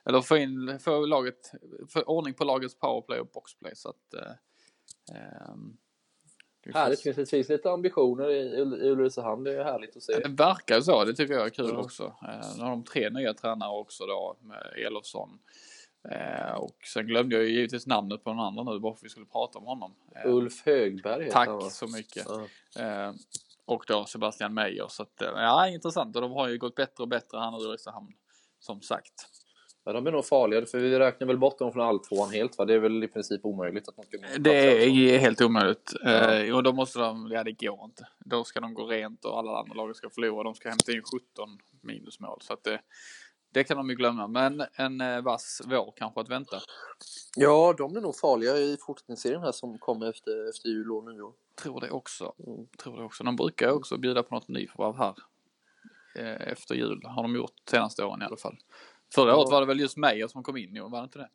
eller 0.05 0.21
få 0.21 0.37
in, 0.37 0.79
få 0.81 1.07
laget, 1.07 1.53
få 1.89 2.03
ordning 2.03 2.35
på 2.35 2.45
lagets 2.45 2.79
powerplay 2.79 3.21
och 3.21 3.27
boxplay 3.27 3.73
så 3.77 3.89
att 3.89 4.15
eh, 4.15 5.17
ehm, 5.17 5.77
Härligt, 6.75 7.03
finns 7.03 7.17
det 7.17 7.27
finns 7.27 7.49
lite 7.49 7.71
ambitioner 7.71 8.31
i 8.31 8.61
Ulricehamn, 8.61 9.45
det 9.45 9.61
är 9.61 9.65
härligt 9.65 9.97
att 9.97 10.03
se. 10.03 10.19
Det 10.19 10.29
verkar 10.29 10.81
så, 10.81 11.05
det 11.05 11.15
tycker 11.15 11.35
jag 11.35 11.47
är 11.47 11.51
kul 11.51 11.71
Ja. 11.73 11.79
också. 11.79 12.05
Eh, 12.05 12.57
nu 12.57 12.63
har 12.63 12.71
de 12.71 12.85
tre 12.85 13.11
nya 13.11 13.35
tränare 13.35 13.71
också 13.71 14.07
då 14.07 14.37
med 14.41 14.73
Elofsson. 14.87 15.39
Eh, 16.11 16.55
och 16.55 16.77
sen 16.95 17.07
glömde 17.07 17.37
jag 17.37 17.45
ju 17.45 17.51
givetvis 17.51 17.87
namnet 17.87 18.25
på 18.25 18.31
den 18.31 18.41
andra 18.41 18.63
nu 18.63 18.79
bara 18.79 18.93
för 18.93 18.99
att 18.99 19.05
vi 19.05 19.09
skulle 19.09 19.27
prata 19.27 19.59
om 19.59 19.65
honom. 19.65 19.95
Eh, 20.17 20.35
Ulf 20.35 20.67
Högberg 20.67 21.25
heter 21.25 21.37
han? 21.37 21.61
Tack 21.61 21.73
så 21.73 21.87
mycket. 21.87 22.27
Ja. 22.75 22.83
Eh, 22.83 23.13
och 23.65 23.85
då 23.89 24.05
Sebastian 24.05 24.55
Meyer. 24.55 24.87
Så 24.89 25.03
att, 25.03 25.23
eh, 25.23 25.29
ja, 25.29 25.69
intressant. 25.69 26.17
Och 26.17 26.23
de 26.23 26.33
har 26.33 26.49
ju 26.49 26.59
gått 26.59 26.75
bättre 26.75 27.03
och 27.03 27.09
bättre 27.09 27.39
här 27.39 27.51
nu 27.51 27.59
i 27.59 27.67
Ulricehamn. 27.67 28.13
Som 28.59 28.83
sagt. 28.83 29.13
Ja, 29.87 29.93
de 29.93 30.07
är 30.07 30.13
nog 30.13 30.27
farligare, 30.27 30.67
för 30.67 30.79
vi 30.79 30.99
räknar 30.99 31.27
väl 31.27 31.39
bort 31.39 31.59
dem 31.59 31.73
från 31.73 31.87
alltvåan 31.87 32.31
helt, 32.31 32.59
va? 32.59 32.65
Det 32.65 32.75
är 32.75 32.79
väl 32.79 33.05
i 33.05 33.09
princip 33.09 33.45
omöjligt 33.45 33.89
att 33.89 33.97
de 33.97 34.03
ska 34.03 34.39
Det 34.39 34.85
är 34.85 35.19
helt 35.19 35.41
omöjligt. 35.41 35.93
Eh, 36.05 36.57
och 36.57 36.63
då 36.63 36.73
måste 36.73 36.99
de, 36.99 37.31
ja 37.33 37.45
det 37.45 37.53
går 37.53 37.85
inte. 37.85 38.09
Då 38.19 38.45
ska 38.45 38.61
de 38.61 38.75
gå 38.75 38.87
rent 38.87 39.25
och 39.25 39.39
alla 39.39 39.59
andra 39.59 39.75
lag 39.75 39.97
ska 39.97 40.11
förlora. 40.11 40.43
De 40.43 40.55
ska 40.55 40.69
hämta 40.69 40.93
in 40.93 41.03
17 41.03 41.59
minusmål. 41.81 42.39
Så 42.41 42.53
att 42.53 42.65
det, 42.65 42.81
det 43.55 43.65
kan 43.65 43.77
de 43.77 43.91
ju 43.91 43.97
glömma. 43.97 44.27
Men 44.27 44.63
en 44.75 45.01
eh, 45.01 45.21
vass 45.23 45.63
vår 45.65 45.93
kanske 45.97 46.21
att 46.21 46.29
vänta. 46.29 46.57
Ja, 47.37 47.75
de 47.79 47.97
är 47.97 48.01
nog 48.01 48.17
farliga 48.17 48.57
i 48.57 48.77
fortsättningsserien 48.87 49.41
här 49.43 49.53
som 49.53 49.79
kommer 49.79 50.11
efter, 50.11 50.49
efter 50.49 50.69
jul 50.69 50.93
och 50.93 51.05
nyår. 51.05 51.33
Tror 51.63 51.81
det 51.81 51.91
också. 51.91 52.35
Mm. 52.47 52.67
Tror 52.83 52.99
det 52.99 53.05
också. 53.05 53.25
De 53.25 53.37
brukar 53.37 53.71
också 53.71 53.99
bjuda 53.99 54.23
på 54.23 54.35
något 54.35 54.49
nyförvärv 54.49 54.97
här. 54.97 55.15
Eh, 56.17 56.49
efter 56.53 56.75
jul 56.75 57.01
har 57.05 57.23
de 57.23 57.35
gjort 57.37 57.55
senaste 57.71 58.05
åren 58.05 58.23
i 58.23 58.25
alla 58.25 58.37
fall. 58.37 58.57
Förra 59.15 59.31
Ja. 59.31 59.37
året 59.37 59.51
var 59.51 59.61
det 59.61 59.67
väl 59.67 59.81
just 59.81 59.97
Meyer 59.97 60.29
som 60.29 60.43
kom 60.43 60.57
in 60.57 60.83
var 60.83 60.99
det 61.01 61.05
inte 61.05 61.19
det? 61.19 61.29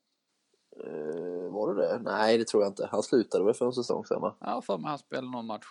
Eh, 0.84 1.52
var 1.52 1.74
det 1.74 1.82
det? 1.82 2.00
Nej, 2.04 2.38
det 2.38 2.48
tror 2.48 2.64
jag 2.64 2.70
inte. 2.72 2.88
Han 2.92 3.04
slutade 3.04 3.44
väl 3.46 3.54
för 3.54 3.66
en 3.66 3.74
säsong 3.74 4.06
sen, 4.06 4.22
va? 4.22 4.36
Ja, 4.40 4.62
för 4.62 4.78
mig 4.78 4.90
han 4.90 5.00
spelade 5.00 5.32
någon 5.32 5.46
match. 5.46 5.66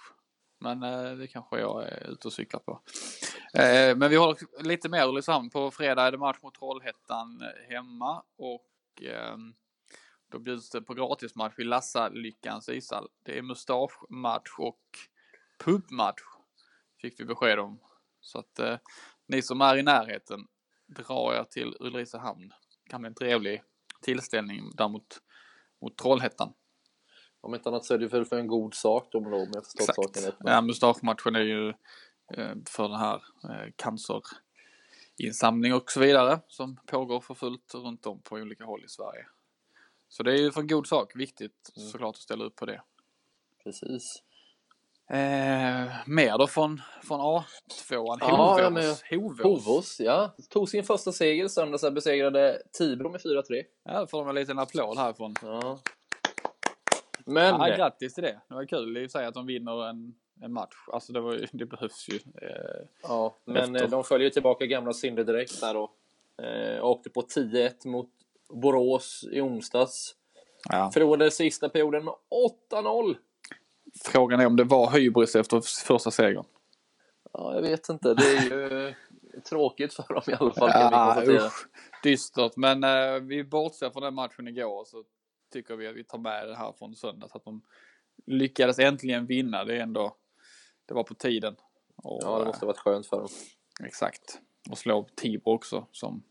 Men 0.59 0.83
eh, 0.83 1.13
det 1.13 1.27
kanske 1.27 1.59
jag 1.59 1.89
är 1.89 2.11
ute 2.11 2.29
och 2.29 2.33
cyklar 2.33 2.61
på. 2.61 2.81
Eh, 3.55 3.97
men 3.97 4.11
vi 4.11 4.17
håller 4.17 4.63
lite 4.63 4.89
mer 4.89 5.09
Ulricehamn. 5.09 5.51
På 5.51 5.71
fredag 5.71 6.03
är 6.03 6.13
det 6.13 6.19
match 6.19 6.39
mot 6.43 6.55
Trollhättan 6.55 7.43
eh, 7.43 7.75
hemma 7.75 8.23
och 8.37 9.03
ehm, 9.03 9.55
då 10.31 10.39
bjuds 10.39 10.71
det 10.71 10.83
på 10.83 10.95
gratismatch 10.95 11.59
i 11.59 11.65
Lassa 11.65 12.09
Lyckans 12.09 12.69
ishall. 12.69 13.09
Det 13.23 13.39
är 13.39 13.43
mustaschmatch 13.43 14.59
och 14.59 14.81
pubmatch 15.65 16.23
fick 17.01 17.21
vi 17.21 17.25
besked 17.25 17.59
om. 17.59 17.81
Så 18.21 18.39
att 18.39 18.59
eh, 18.59 18.79
ni 19.27 19.43
som 19.43 19.61
är 19.61 19.77
i 19.77 19.83
närheten 19.83 20.47
drar 20.87 21.35
er 21.35 21.45
till 21.45 21.77
Ulricehamn. 21.81 22.53
kan 22.91 23.01
bli 23.01 23.09
en 23.09 23.15
trevlig 23.15 23.63
tillställning 24.03 24.71
där 24.75 24.89
mot, 24.89 25.23
mot 25.81 25.99
Trollhättan. 25.99 26.53
Om 27.49 27.55
inte 27.55 27.69
annat 27.69 27.85
så 27.85 27.95
är 27.95 27.99
det 27.99 28.07
väl 28.07 28.25
för 28.25 28.39
en 28.39 28.47
god 28.47 28.75
sak 28.75 29.09
då, 29.11 29.19
om 29.19 29.25
jag 29.25 29.33
har 29.33 29.47
förstått 29.63 29.87
saken 29.87 30.05
Exakt. 30.11 30.27
rätt. 30.27 30.35
Ja, 30.39 30.61
mustaschmatchen 30.61 31.37
är 31.37 31.41
ju 31.41 31.69
eh, 32.35 32.55
för 32.69 32.83
den 32.89 32.99
här 32.99 33.23
eh, 33.45 33.73
cancerinsamling 33.77 35.75
och 35.75 35.91
så 35.91 36.01
vidare 36.01 36.41
som 36.49 36.77
pågår 36.87 37.21
för 37.21 37.35
fullt 37.35 37.75
runt 37.75 38.07
om 38.07 38.21
på 38.23 38.35
olika 38.37 38.65
håll 38.65 38.85
i 38.85 38.89
Sverige. 38.89 39.27
Så 40.09 40.23
det 40.23 40.33
är 40.33 40.37
ju 40.37 40.53
för 40.53 40.61
en 40.61 40.67
god 40.67 40.87
sak, 40.87 41.13
viktigt 41.17 41.73
Mm. 41.77 41.89
såklart 41.89 42.15
att 42.17 42.23
ställa 42.23 42.45
upp 42.45 42.57
på 42.57 42.67
det. 42.67 42.83
Precis. 43.65 44.23
Eh, 45.11 45.87
mer 46.07 46.39
då 46.39 46.47
från, 46.47 46.81
från 47.03 47.21
A2, 47.21 47.45
Ja, 48.21 48.71
Hovås. 48.71 49.03
ja, 49.11 49.43
Hovås. 49.43 50.01
Ja. 50.01 50.35
Tog 50.49 50.69
sin 50.69 50.85
första 50.85 51.13
seger 51.13 51.49
söndags 51.49 51.91
besegrade 51.91 52.63
Tibro 52.73 53.11
med 53.11 53.21
4-3. 53.21 53.63
Ja, 53.85 54.01
då 54.01 54.07
får 54.07 54.19
de 54.19 54.29
en 54.29 54.35
liten 54.35 54.59
applåd 54.59 54.99
härifrån. 54.99 55.35
Ja. 55.43 55.79
Men, 57.29 57.61
Ja, 57.61 57.77
grattis 57.77 58.15
till 58.15 58.25
det. 58.25 58.41
Det 58.49 58.55
var 58.55 58.65
kul 58.65 58.97
i 58.97 59.07
och 59.07 59.11
för 59.11 59.19
sig 59.19 59.27
att 59.27 59.35
de 59.35 59.47
vinner 59.47 59.89
en, 59.89 60.15
en 60.43 60.53
match. 60.53 60.75
Alltså 60.93 61.13
det, 61.13 61.21
var, 61.21 61.33
ju- 61.33 61.47
det 61.53 61.67
behövs 61.67 62.09
ju. 62.09 62.15
Eh, 62.43 62.87
ja, 63.03 63.37
men 63.45 63.57
Efter. 63.57 63.85
eh, 63.85 63.91
de 63.91 64.05
följer 64.05 64.31
tillbaka 64.31 64.67
gamla 64.67 64.93
synder 64.93 65.25
direkt 65.25 65.61
där 65.61 65.75
då. 65.75 65.91
Eh, 66.43 66.85
åkte 66.85 67.11
på 67.11 67.21
10-1 67.23 67.87
mot 67.89 68.11
Borås 68.49 69.25
i 69.33 69.41
onsdags. 69.41 70.15
ja. 70.69 70.91
Förlorade 70.95 71.31
sista 71.31 71.69
perioden 71.69 72.05
med 72.05 72.15
8-0. 72.71 73.17
Frågan 74.05 74.41
är 74.41 74.47
om 74.47 74.57
det 74.57 74.65
var 74.65 74.91
hybris 74.91 75.37
efter 75.37 75.61
första 75.87 76.11
segern. 76.11 76.45
Ja, 77.33 77.55
jag 77.55 77.63
vet 77.63 77.89
inte. 77.89 78.15
Det 78.15 78.23
är 78.37 78.43
ju 78.51 78.89
eh, 78.89 78.95
tråkigt 79.49 79.95
för 79.95 80.15
dem 80.15 80.23
i 80.27 80.33
alla 80.33 80.53
fall. 80.55 80.71
Ja, 80.71 81.23
usch, 81.47 81.67
dystert, 82.03 82.57
men 82.57 82.85
eh, 82.85 83.15
vi 83.21 83.45
bortser 83.45 83.91
från 83.91 84.03
den 84.03 84.15
matchen 84.15 84.49
igår 84.49 84.85
så 84.85 85.05
tycker 85.51 85.77
vi 85.77 85.87
att 85.87 85.97
vi 85.97 86.05
tar 86.05 86.19
med 86.19 86.49
det 86.49 86.57
här 86.57 86.73
från 86.73 86.95
söndags 86.97 87.35
att 87.35 87.45
de 87.45 87.63
lyckades 88.27 88.79
äntligen 88.79 89.27
vinna. 89.27 89.65
Det 89.65 89.77
är 89.77 89.81
ändå, 89.83 90.17
det 90.87 90.95
var 90.95 91.03
på 91.05 91.15
tiden. 91.15 91.57
Och, 91.97 92.21
Ja, 92.25 92.39
det 92.39 92.45
måste 92.45 92.67
varit 92.67 92.79
skönt 92.79 93.07
för 93.07 93.17
dem. 93.17 93.29
eh, 93.81 93.87
exakt. 93.87 94.41
Och 94.71 94.79
slå 94.79 95.07
Tibro 95.17 95.53
också 95.53 95.87
som 95.93 96.23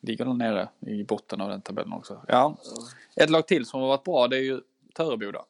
ligger 0.00 0.24
där 0.24 0.34
nere 0.34 0.68
i 0.80 1.04
botten 1.04 1.40
av 1.40 1.48
den 1.48 1.62
tabellen 1.62 1.92
också. 1.92 2.24
Ja, 2.28 2.56
ett 3.16 3.30
lag 3.30 3.46
till 3.46 3.66
som 3.66 3.80
har 3.80 3.88
varit 3.88 4.04
bra 4.04 4.28
det 4.28 4.36
är 4.36 4.42
ju 4.42 4.60
Töreboda. 4.94 5.44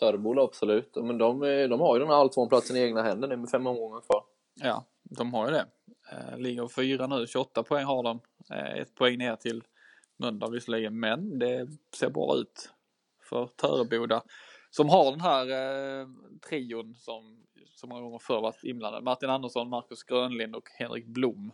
Töreboda, 0.00 0.42
absolut. 0.42 0.96
Men 0.96 1.18
de, 1.18 1.42
eh, 1.42 1.68
de 1.68 1.80
har 1.80 1.94
ju 1.96 2.00
den 2.00 2.08
här 2.08 2.16
alltvåan-platsen 2.16 2.76
i 2.76 2.80
egna 2.80 3.02
händer 3.02 3.28
nu 3.28 3.36
med 3.36 3.50
fem 3.50 3.66
omgångar 3.66 4.00
kvar. 4.00 4.24
Ja, 4.54 4.84
de 5.02 5.34
har 5.34 5.46
ju 5.46 5.52
det. 5.52 5.66
Eh, 6.12 6.38
ligger 6.38 6.68
fyra 6.68 7.06
nu, 7.06 7.26
28 7.26 7.62
poäng 7.62 7.84
har 7.84 8.02
de. 8.02 8.20
Ett 8.76 8.94
poäng 8.94 9.18
ner 9.18 9.36
till 9.36 9.62
Mölndal 10.16 10.52
visserligen, 10.52 11.00
men 11.00 11.38
det 11.38 11.68
ser 11.96 12.10
bra 12.10 12.36
ut 12.36 12.70
för 13.28 13.46
Töreboda. 13.46 14.22
Som 14.70 14.88
har 14.88 15.10
den 15.10 15.20
här 15.20 15.46
eh, 15.50 16.08
trion 16.48 16.94
som 16.94 17.42
så 17.74 17.86
många 17.86 18.00
gånger 18.00 18.18
förr 18.18 18.40
varit 18.40 18.64
inblandade. 18.64 19.04
Martin 19.04 19.30
Andersson, 19.30 19.68
Marcus 19.68 20.02
Grönlind 20.02 20.56
och 20.56 20.68
Henrik 20.78 21.06
Blom. 21.06 21.52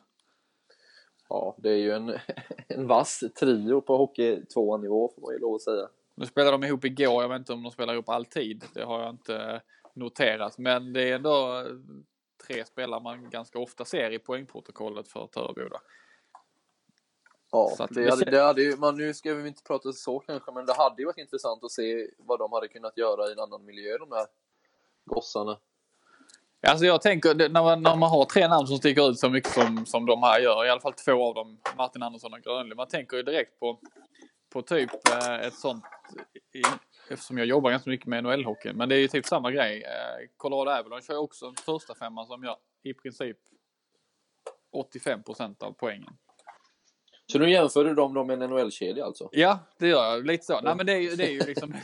Ja, 1.28 1.56
det 1.58 1.70
är 1.70 1.76
ju 1.76 1.92
en, 1.92 2.18
en 2.68 2.86
vass 2.86 3.24
trio 3.40 3.80
på 3.80 3.96
hockey 3.96 4.44
tvåan 4.44 4.80
nivå 4.80 5.12
får 5.14 5.22
man 5.22 5.32
ju 5.34 5.38
lov 5.38 5.54
att 5.54 5.62
säga. 5.62 5.88
Nu 6.14 6.26
spelade 6.26 6.50
de 6.50 6.64
ihop 6.64 6.84
igår, 6.84 7.22
jag 7.22 7.28
vet 7.28 7.38
inte 7.38 7.52
om 7.52 7.62
de 7.62 7.72
spelar 7.72 7.94
ihop 7.94 8.08
alltid. 8.08 8.64
Det 8.74 8.84
har 8.84 9.00
jag 9.00 9.10
inte 9.10 9.62
noterat, 9.94 10.58
men 10.58 10.92
det 10.92 11.10
är 11.10 11.14
ändå 11.14 11.60
eh, 11.60 11.66
tre 12.46 12.64
spelare 12.64 13.02
man 13.02 13.30
ganska 13.30 13.58
ofta 13.58 13.84
ser 13.84 14.10
i 14.10 14.18
poängprotokollet 14.18 15.08
för 15.08 15.26
Töreboda. 15.26 15.80
Ja, 17.52 17.72
Så 17.76 17.82
att 17.82 17.90
det 17.94 18.10
hade, 18.10 18.30
det 18.30 18.42
hade 18.42 18.62
ju, 18.62 18.76
man, 18.76 18.96
nu 18.96 19.14
ska 19.14 19.34
vi 19.34 19.48
inte 19.48 19.62
prata 19.62 19.92
så 19.92 20.18
kanske, 20.18 20.52
men 20.52 20.66
det 20.66 20.74
hade 20.74 21.02
ju 21.02 21.06
varit 21.06 21.18
intressant 21.18 21.64
att 21.64 21.70
se 21.70 22.06
vad 22.18 22.38
de 22.38 22.52
hade 22.52 22.68
kunnat 22.68 22.96
göra 22.96 23.28
i 23.28 23.32
en 23.32 23.38
annan 23.38 23.64
miljö, 23.64 23.98
de 23.98 24.12
här 24.12 24.26
gossarna. 25.04 25.58
Alltså 26.66 26.86
jag 26.86 27.02
tänker 27.02 27.34
när 27.34 27.62
man, 27.62 27.82
när 27.82 27.96
man 27.96 28.10
har 28.10 28.24
tre 28.24 28.48
namn 28.48 28.66
som 28.66 28.78
sticker 28.78 29.10
ut 29.10 29.18
så 29.18 29.30
mycket 29.30 29.52
som, 29.52 29.86
som 29.86 30.06
de 30.06 30.22
här 30.22 30.40
gör, 30.40 30.66
i 30.66 30.70
alla 30.70 30.80
fall 30.80 30.92
två 30.92 31.28
av 31.28 31.34
dem, 31.34 31.60
Martin 31.76 32.02
Andersson 32.02 32.32
och 32.32 32.40
Grönlund. 32.40 32.76
Man 32.76 32.88
tänker 32.88 33.16
ju 33.16 33.22
direkt 33.22 33.60
på, 33.60 33.80
på 34.50 34.62
typ 34.62 34.90
eh, 35.08 35.34
ett 35.34 35.54
sånt, 35.54 35.84
i, 36.52 36.62
eftersom 37.12 37.38
jag 37.38 37.46
jobbar 37.46 37.70
ganska 37.70 37.90
mycket 37.90 38.06
med 38.06 38.24
NHL-hockey, 38.24 38.72
men 38.72 38.88
det 38.88 38.94
är 38.94 39.00
ju 39.00 39.08
typ 39.08 39.26
samma 39.26 39.50
grej. 39.50 39.82
Eh, 39.82 40.28
Colorado 40.36 40.80
Avalanche 40.80 41.06
kör 41.06 41.14
ju 41.14 41.20
också 41.20 41.46
en 41.46 41.54
första 41.54 41.94
femma 41.94 42.26
som 42.26 42.44
gör 42.44 42.56
i 42.82 42.94
princip 42.94 43.36
85 44.72 45.22
procent 45.22 45.62
av 45.62 45.72
poängen. 45.72 46.16
Så 47.32 47.38
nu 47.38 47.50
jämför 47.50 47.84
du 47.84 47.94
dem 47.94 48.14
då 48.14 48.24
med 48.24 48.42
en 48.42 48.50
NHL-kedja 48.50 49.04
alltså? 49.04 49.28
Ja, 49.32 49.58
det 49.78 49.88
gör 49.88 50.04
jag. 50.04 50.26
Lite 50.26 50.44
så. 50.44 50.60
Nej, 50.60 50.74
men 50.76 50.86
det 50.86 50.92
är 50.92 50.98
ju, 50.98 51.16
det 51.16 51.26
är 51.26 51.30
ju, 51.30 51.40
liksom, 51.46 51.74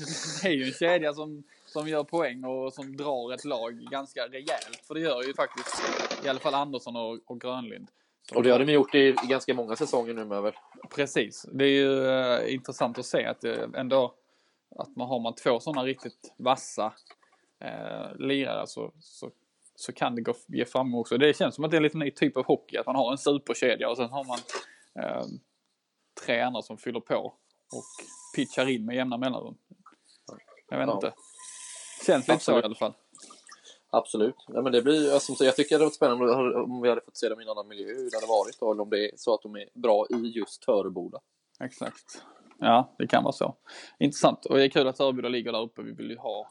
det 0.42 0.48
är 0.48 0.52
ju 0.52 0.64
en 0.64 0.72
kedja 0.72 1.12
som, 1.12 1.44
som 1.66 1.88
gör 1.88 2.04
poäng 2.04 2.44
och 2.44 2.72
som 2.72 2.96
drar 2.96 3.34
ett 3.34 3.44
lag 3.44 3.74
ganska 3.90 4.26
rejält. 4.26 4.80
För 4.86 4.94
det 4.94 5.00
gör 5.00 5.22
ju 5.22 5.34
faktiskt 5.34 5.82
i 6.24 6.28
alla 6.28 6.38
fall 6.38 6.54
Andersson 6.54 6.96
och, 6.96 7.18
och 7.26 7.40
Grönlind. 7.40 7.88
Och 8.34 8.42
det 8.42 8.50
har 8.50 8.58
de 8.58 8.72
gjort 8.72 8.94
i, 8.94 8.98
i 8.98 9.26
ganska 9.28 9.54
många 9.54 9.76
säsonger 9.76 10.14
nu 10.14 10.24
med 10.24 10.42
väl? 10.42 10.52
Precis. 10.94 11.46
Det 11.52 11.64
är 11.64 11.68
ju 11.68 12.08
eh, 12.08 12.54
intressant 12.54 12.98
att 12.98 13.06
se 13.06 13.26
att 13.26 13.40
det 13.40 13.68
ändå 13.76 14.14
att 14.76 14.96
man 14.96 15.08
har 15.08 15.20
man 15.20 15.34
två 15.34 15.60
sådana 15.60 15.84
riktigt 15.84 16.34
vassa 16.36 16.92
eh, 17.60 18.16
lirare 18.18 18.66
så, 18.66 18.92
så, 19.00 19.30
så 19.76 19.92
kan 19.92 20.14
det 20.14 20.22
gå, 20.22 20.34
ge 20.46 20.64
framgång 20.64 21.00
också. 21.00 21.18
Det 21.18 21.36
känns 21.36 21.54
som 21.54 21.64
att 21.64 21.70
det 21.70 21.74
är 21.74 21.78
en 21.78 21.82
lite 21.82 21.98
ny 21.98 22.10
typ 22.10 22.36
av 22.36 22.44
hockey. 22.44 22.76
Att 22.76 22.86
man 22.86 22.96
har 22.96 23.12
en 23.12 23.18
superkedja 23.18 23.88
och 23.88 23.96
sen 23.96 24.10
har 24.10 24.24
man 24.24 24.38
eh, 25.02 25.24
tre 26.26 26.40
andra 26.40 26.62
som 26.62 26.78
fyller 26.78 27.00
på 27.00 27.16
och 27.72 27.84
pitchar 28.36 28.66
in 28.68 28.84
med 28.86 28.96
jämna 28.96 29.16
mellanrum. 29.18 29.56
Jag 30.70 30.78
vet 30.78 30.86
Ja. 30.88 30.94
inte. 30.94 31.14
Känns 32.06 32.28
lite 32.28 32.44
så 32.44 32.58
i 32.58 32.62
alla 32.62 32.74
fall. 32.74 32.94
Absolut. 33.90 34.34
Ja, 34.48 34.62
men 34.62 34.72
det 34.72 34.82
blir, 34.82 35.12
alltså, 35.12 35.34
så 35.34 35.44
jag 35.44 35.56
tycker 35.56 35.68
det 35.68 35.74
hade 35.74 35.84
varit 35.84 35.94
spännande 35.94 36.34
om 36.62 36.80
vi 36.82 36.88
hade 36.88 37.00
fått 37.00 37.16
se 37.16 37.28
dem 37.28 37.40
i 37.40 37.42
en 37.44 37.48
annan 37.50 37.68
miljö, 37.68 37.86
hur 37.86 38.10
det 38.10 38.16
hade 38.16 38.26
varit 38.26 38.60
då, 38.60 38.72
eller 38.72 38.82
om 38.82 38.90
det 38.90 39.04
är 39.04 39.16
så 39.16 39.34
att 39.34 39.42
de 39.42 39.56
är 39.56 39.68
bra 39.74 40.06
i 40.10 40.16
just 40.36 40.62
Töreboda. 40.62 41.20
Exakt. 41.60 42.22
Ja, 42.58 42.94
det 42.98 43.06
kan 43.06 43.22
vara 43.22 43.32
så. 43.32 43.56
Intressant. 43.98 44.46
Och 44.46 44.56
det 44.56 44.64
är 44.64 44.68
kul 44.68 44.86
att 44.88 44.96
Töreboda 44.96 45.28
ligger 45.28 45.52
där 45.52 45.62
uppe. 45.62 45.82
Vi 45.82 45.92
vill 45.92 46.10
ju 46.10 46.16
ha 46.18 46.48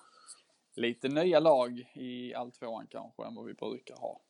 lite 0.76 1.08
nya 1.08 1.40
lag 1.40 1.80
i 1.94 2.34
alltvåan 2.34 2.88
kanske 2.90 3.26
än 3.26 3.36
vad 3.36 3.46
vi 3.46 3.54
brukar 3.54 3.96
ha. 3.96 4.22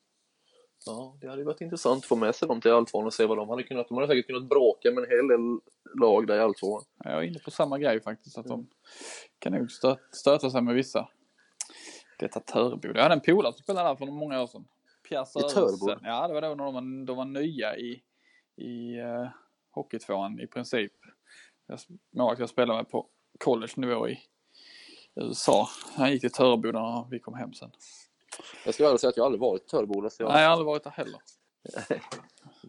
Ja, 0.85 1.17
det 1.21 1.27
hade 1.27 1.43
varit 1.43 1.61
intressant 1.61 1.97
att 2.03 2.05
få 2.05 2.15
med 2.15 2.35
sig 2.35 2.47
dem 2.47 2.61
till 2.61 2.71
Alltvåan 2.71 3.05
och 3.05 3.13
se 3.13 3.25
vad 3.25 3.37
de 3.37 3.49
hade 3.49 3.63
kunnat. 3.63 3.87
De 3.87 3.95
hade 3.95 4.07
säkert 4.07 4.27
kunnat 4.27 4.49
bråka 4.49 4.91
med 4.91 5.03
en 5.03 5.09
hel 5.09 5.27
del 5.27 5.59
lag 6.01 6.27
där 6.27 6.35
i 6.35 6.39
Alltvåan. 6.39 6.83
Jag 7.03 7.13
är 7.13 7.21
inne 7.21 7.39
på 7.39 7.51
samma 7.51 7.79
grej 7.79 8.01
faktiskt. 8.01 8.37
Att 8.37 8.47
de 8.47 8.67
kan 9.39 9.53
nog 9.53 9.71
stö 9.71 9.95
stöta 10.11 10.49
sig 10.49 10.61
med 10.61 10.75
vissa. 10.75 11.09
Detta 12.19 12.39
Töreboda. 12.39 12.99
Jag 12.99 13.03
hade 13.03 13.15
en 13.15 13.21
polare 13.21 13.53
som 13.53 13.63
spelade 13.63 13.89
där 13.89 13.95
för 13.95 14.05
många 14.05 14.41
år 14.41 14.47
sedan. 14.47 14.65
Pierre 15.09 15.25
Sörensen. 15.25 15.63
Töreboda? 15.63 15.99
Ja, 16.03 16.27
det 16.27 16.33
var 16.33 16.41
då 16.41 16.47
när 16.47 16.65
de 16.65 16.73
var, 16.73 17.05
de 17.05 17.17
var 17.17 17.25
nya 17.25 17.77
i, 17.77 18.01
i 18.55 19.01
uh, 19.01 19.27
Hockeytvåan 19.71 20.39
i 20.39 20.47
princip. 20.47 20.91
Jag, 21.67 21.79
några 22.11 22.35
jag 22.39 22.49
spelade 22.49 22.79
med 22.79 22.89
på 22.89 23.07
college-nivå 23.39 24.09
i 24.09 24.19
USA. 25.15 25.67
Han 25.95 26.11
gick 26.11 26.21
till 26.21 26.31
Töreboda 26.31 26.79
när 26.79 27.07
vi 27.09 27.19
kom 27.19 27.33
hem 27.33 27.53
sen. 27.53 27.71
Jag 28.65 28.73
skulle 28.73 28.87
aldrig 28.87 28.99
säga 28.99 29.09
att 29.09 29.17
jag 29.17 29.25
aldrig 29.25 29.41
varit 29.41 29.63
i 29.63 29.67
Töreboda. 29.67 30.09
Jag... 30.19 30.29
Nej, 30.29 30.41
jag 30.41 30.47
har 30.47 30.51
aldrig 30.51 30.65
varit 30.65 30.83
där 30.83 30.91
heller. 30.91 31.19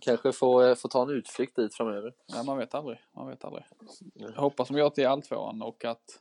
Kanske 0.00 0.32
får, 0.32 0.68
eh, 0.68 0.74
får 0.74 0.88
ta 0.88 1.02
en 1.02 1.10
utflykt 1.10 1.56
dit 1.56 1.74
framöver. 1.74 2.14
Ja, 2.26 2.42
man 2.42 2.58
vet 2.58 2.74
aldrig. 2.74 2.98
Man 3.16 3.28
vet 3.28 3.44
aldrig. 3.44 3.64
Jag 4.14 4.32
hoppas 4.32 4.68
de 4.68 4.76
gör 4.78 4.90
till 4.90 5.06
alltvåan 5.06 5.62
och 5.62 5.84
att 5.84 6.20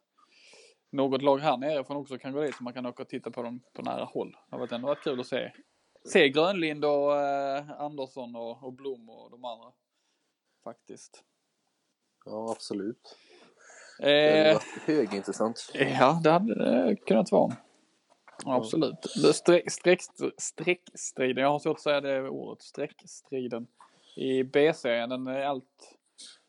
något 0.92 1.22
lag 1.22 1.38
här 1.38 1.58
nerifrån 1.58 1.98
också 1.98 2.18
kan 2.18 2.34
gå 2.34 2.42
dit 2.42 2.56
så 2.56 2.64
man 2.64 2.74
kan 2.74 2.86
åka 2.86 3.04
och 3.04 3.10
titta 3.10 3.32
på 3.32 3.44
dem 3.44 3.62
på 3.74 3.82
nära 3.82 4.04
håll. 4.04 4.32
Det 4.32 4.56
har 4.56 4.60
varit 4.60 4.72
ändå 4.72 4.88
varit 4.88 5.04
kul 5.04 5.20
att 5.20 5.28
se. 5.28 5.52
Se 6.06 6.30
Grönlind 6.30 6.86
och 6.86 7.16
eh, 7.22 7.82
Andersson 7.82 8.36
och, 8.36 8.64
och 8.64 8.74
Blom 8.74 9.10
och 9.10 9.32
de 9.32 9.46
andra. 9.46 9.72
Faktiskt. 10.64 11.24
Ja, 12.26 12.52
absolut. 12.52 13.18
Det 14.00 14.06
hade 14.06 14.50
Eh, 14.50 14.54
varit 14.54 14.64
högintressant. 14.86 15.72
ja, 15.74 16.20
det 16.24 16.32
hade 16.32 16.56
det 16.56 16.96
kunnat 16.96 17.32
vara. 17.32 17.56
Ja, 18.46 18.56
absolut. 18.56 18.96
Det 19.24 19.34
Streck, 19.34 19.72
streck, 19.72 20.02
streckstriden, 20.38 21.44
jag 21.44 21.52
har 21.52 21.60
svårt 21.60 21.78
att 21.78 21.82
säga 21.82 22.02
det 22.02 22.30
ordet, 22.30 22.64
streckstriden 22.64 23.68
i 24.16 24.44
B-serien, 24.44 25.10
den 25.10 25.28
är 25.28 25.42
allt, 25.42 25.98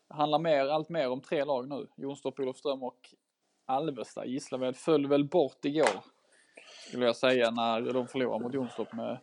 handlar 0.09 0.39
mer, 0.39 0.65
allt 0.65 0.89
mer 0.89 1.09
om 1.09 1.21
tre 1.21 1.43
lag 1.43 1.69
nu. 1.69 1.87
Jonstorp, 1.95 2.39
Olofström 2.39 2.83
och 2.83 3.13
Alvesta. 3.65 4.25
Gislaved 4.25 4.75
föll 4.75 5.07
väl 5.07 5.23
bort 5.23 5.65
igår, 5.65 6.01
skulle 6.87 7.05
jag 7.05 7.15
säga, 7.15 7.51
när 7.51 7.93
de 7.93 8.07
förlorade 8.07 8.43
mot 8.43 8.53
Jonstorp 8.53 8.93
med, 8.93 9.17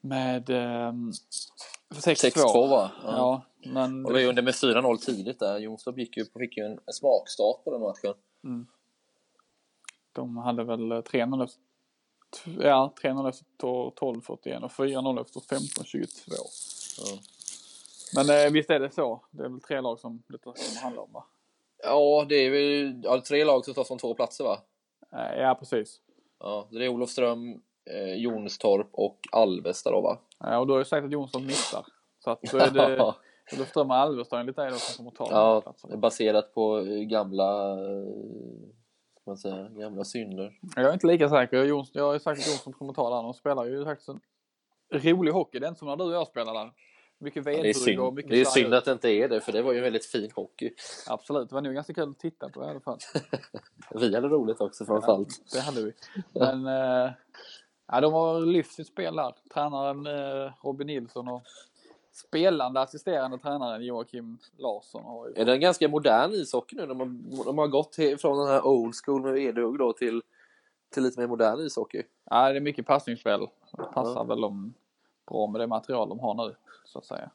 med 0.00 0.50
ehm, 0.50 1.10
6-2. 1.94 2.14
6-2 2.14 2.68
va? 2.68 2.90
Ja, 3.04 3.42
men 3.64 4.06
Och 4.06 4.16
vi 4.16 4.26
under 4.26 4.42
med 4.42 4.54
4-0 4.54 4.96
tidigt 4.96 5.38
där. 5.38 5.58
Jonstorp 5.58 5.98
gick 5.98 6.16
ju, 6.16 6.24
fick 6.24 6.56
ju 6.56 6.64
en, 6.64 6.72
en 6.72 6.92
smakstart 6.92 7.64
på 7.64 7.70
den 7.70 7.80
matchen. 7.80 8.14
De 10.20 10.36
hade 10.36 10.64
väl 10.64 10.80
3-0 10.80 11.44
efter, 11.44 11.60
ja, 12.60 12.92
3-0 13.02 13.28
efter 13.28 13.44
12-41 13.60 14.62
och 14.62 14.70
4-0 14.70 15.20
efter 15.20 15.40
15-22. 15.40 16.06
Ja. 16.98 17.18
Men 18.14 18.46
eh, 18.46 18.52
visst 18.52 18.70
är 18.70 18.80
det 18.80 18.90
så. 18.90 19.20
Det 19.30 19.44
är 19.44 19.48
väl 19.48 19.60
tre 19.60 19.80
lag 19.80 19.98
som 19.98 20.22
detta 20.26 20.42
kommer 20.44 20.82
handla 20.82 21.02
om 21.02 21.12
va? 21.12 21.24
Ja, 21.82 22.26
det 22.28 22.34
är 22.34 22.50
väl 22.50 23.00
ja, 23.04 23.20
tre 23.20 23.44
lag 23.44 23.64
som 23.64 23.74
slåss 23.74 23.90
om 23.90 23.98
två 23.98 24.14
platser 24.14 24.44
va? 24.44 24.58
Eh, 25.12 25.40
ja, 25.40 25.54
precis. 25.54 26.00
Ja, 26.40 26.68
det 26.70 26.84
är 26.84 26.88
Olofström, 26.88 27.62
eh, 27.90 28.14
Jonstorp 28.14 28.88
och 28.92 29.18
Alvesta 29.32 29.90
då 29.90 30.00
va? 30.00 30.18
Ja, 30.38 30.58
och 30.58 30.66
då 30.66 30.74
har 30.74 30.78
jag 30.78 30.86
sagt 30.86 31.04
att 31.04 31.12
Jonsson 31.12 31.46
missar. 31.46 31.86
Så 32.24 32.30
att 32.30 32.42
då 32.42 32.58
är 32.58 32.70
det 32.96 33.14
Olofström 33.56 33.90
och 33.90 33.96
Alvesta 33.96 34.40
enligt 34.40 34.56
dig 34.56 34.70
då 34.70 34.76
som 34.76 34.96
kommer 34.96 35.10
ta 35.10 35.28
Ja, 35.30 35.60
platserna. 35.60 35.96
baserat 35.96 36.54
på 36.54 36.78
eh, 36.78 36.84
gamla, 37.02 37.72
eh, 37.72 38.06
man 39.26 39.38
säga, 39.38 39.68
gamla 39.68 40.04
synder. 40.04 40.52
Jag 40.76 40.84
är 40.84 40.92
inte 40.92 41.06
lika 41.06 41.28
säker. 41.28 41.64
Jons, 41.64 41.90
jag 41.94 42.04
har 42.04 42.12
ju 42.12 42.20
sagt 42.20 42.40
att 42.40 42.48
Jonsson 42.48 42.72
kommer 42.72 42.92
ta 42.92 43.14
den. 43.14 43.24
De 43.24 43.34
spelar 43.34 43.64
ju 43.64 43.84
faktiskt 43.84 44.08
en 44.08 44.20
rolig 44.90 45.32
hockey. 45.32 45.58
Det 45.58 45.66
är 45.66 45.68
inte 45.68 45.78
som 45.78 45.88
när 45.88 45.96
du 45.96 46.04
och 46.04 46.12
jag 46.12 46.26
spelar 46.26 46.54
där. 46.54 46.72
Mycket 47.22 47.44
Det 47.44 47.50
är, 47.50 47.62
vedbugg 47.62 48.00
och 48.00 48.14
mycket 48.14 48.30
det 48.30 48.40
är 48.40 48.44
synd 48.44 48.74
att 48.74 48.84
det 48.84 48.92
inte 48.92 49.08
är 49.08 49.28
det, 49.28 49.40
för 49.40 49.52
det 49.52 49.62
var 49.62 49.72
ju 49.72 49.78
en 49.78 49.84
väldigt 49.84 50.06
fin 50.06 50.30
hockey. 50.34 50.70
Absolut, 51.06 51.48
det 51.48 51.54
var 51.54 51.62
nog 51.62 51.74
ganska 51.74 51.94
kul 51.94 52.10
att 52.10 52.18
titta 52.18 52.48
på 52.48 52.64
i 52.64 52.66
alla 52.66 52.80
fall. 52.80 52.98
Vi 53.94 54.14
hade 54.14 54.28
roligt 54.28 54.60
också 54.60 54.84
framförallt. 54.84 55.28
Ja, 55.52 55.58
det 55.58 55.60
hade 55.60 55.84
vi. 55.84 55.92
Men 56.40 56.66
eh, 56.66 57.12
ja, 57.86 58.00
de 58.00 58.12
har 58.12 58.40
lyft 58.40 58.72
sitt 58.72 58.86
spel 58.86 59.16
där. 59.16 59.34
Tränaren 59.54 60.06
eh, 60.06 60.52
Robin 60.62 60.86
Nilsson 60.86 61.28
och 61.28 61.42
spelande 62.20 62.80
assisterande 62.80 63.38
tränaren 63.38 63.84
Joakim 63.84 64.38
Larsson 64.56 65.04
har 65.04 65.28
ju... 65.28 65.34
Är 65.34 65.44
det 65.44 65.52
en 65.52 65.60
ganska 65.60 65.88
modern 65.88 66.32
ishockey 66.32 66.76
nu? 66.76 66.86
De 66.86 67.00
har, 67.00 67.44
de 67.44 67.58
har 67.58 67.66
gått 67.66 67.94
från 68.20 68.38
den 68.38 68.48
här 68.48 68.66
old 68.66 68.94
school 69.04 69.22
med 69.22 69.32
vedhugg 69.32 69.78
då 69.78 69.92
till, 69.92 70.22
till 70.90 71.02
lite 71.02 71.20
mer 71.20 71.26
modern 71.26 71.60
ishockey. 71.60 72.02
Ja, 72.24 72.50
det 72.50 72.56
är 72.56 72.60
mycket 72.60 72.86
passningsspel. 72.86 73.40
Det 73.72 73.84
passar 73.94 74.24
väl 74.24 74.40
dem 74.40 74.74
bra 75.26 75.46
med 75.46 75.60
det 75.60 75.66
material 75.66 76.08
de 76.08 76.20
har 76.20 76.34
nu, 76.34 76.54
så 76.84 76.98
att 76.98 77.04
säga. 77.04 77.30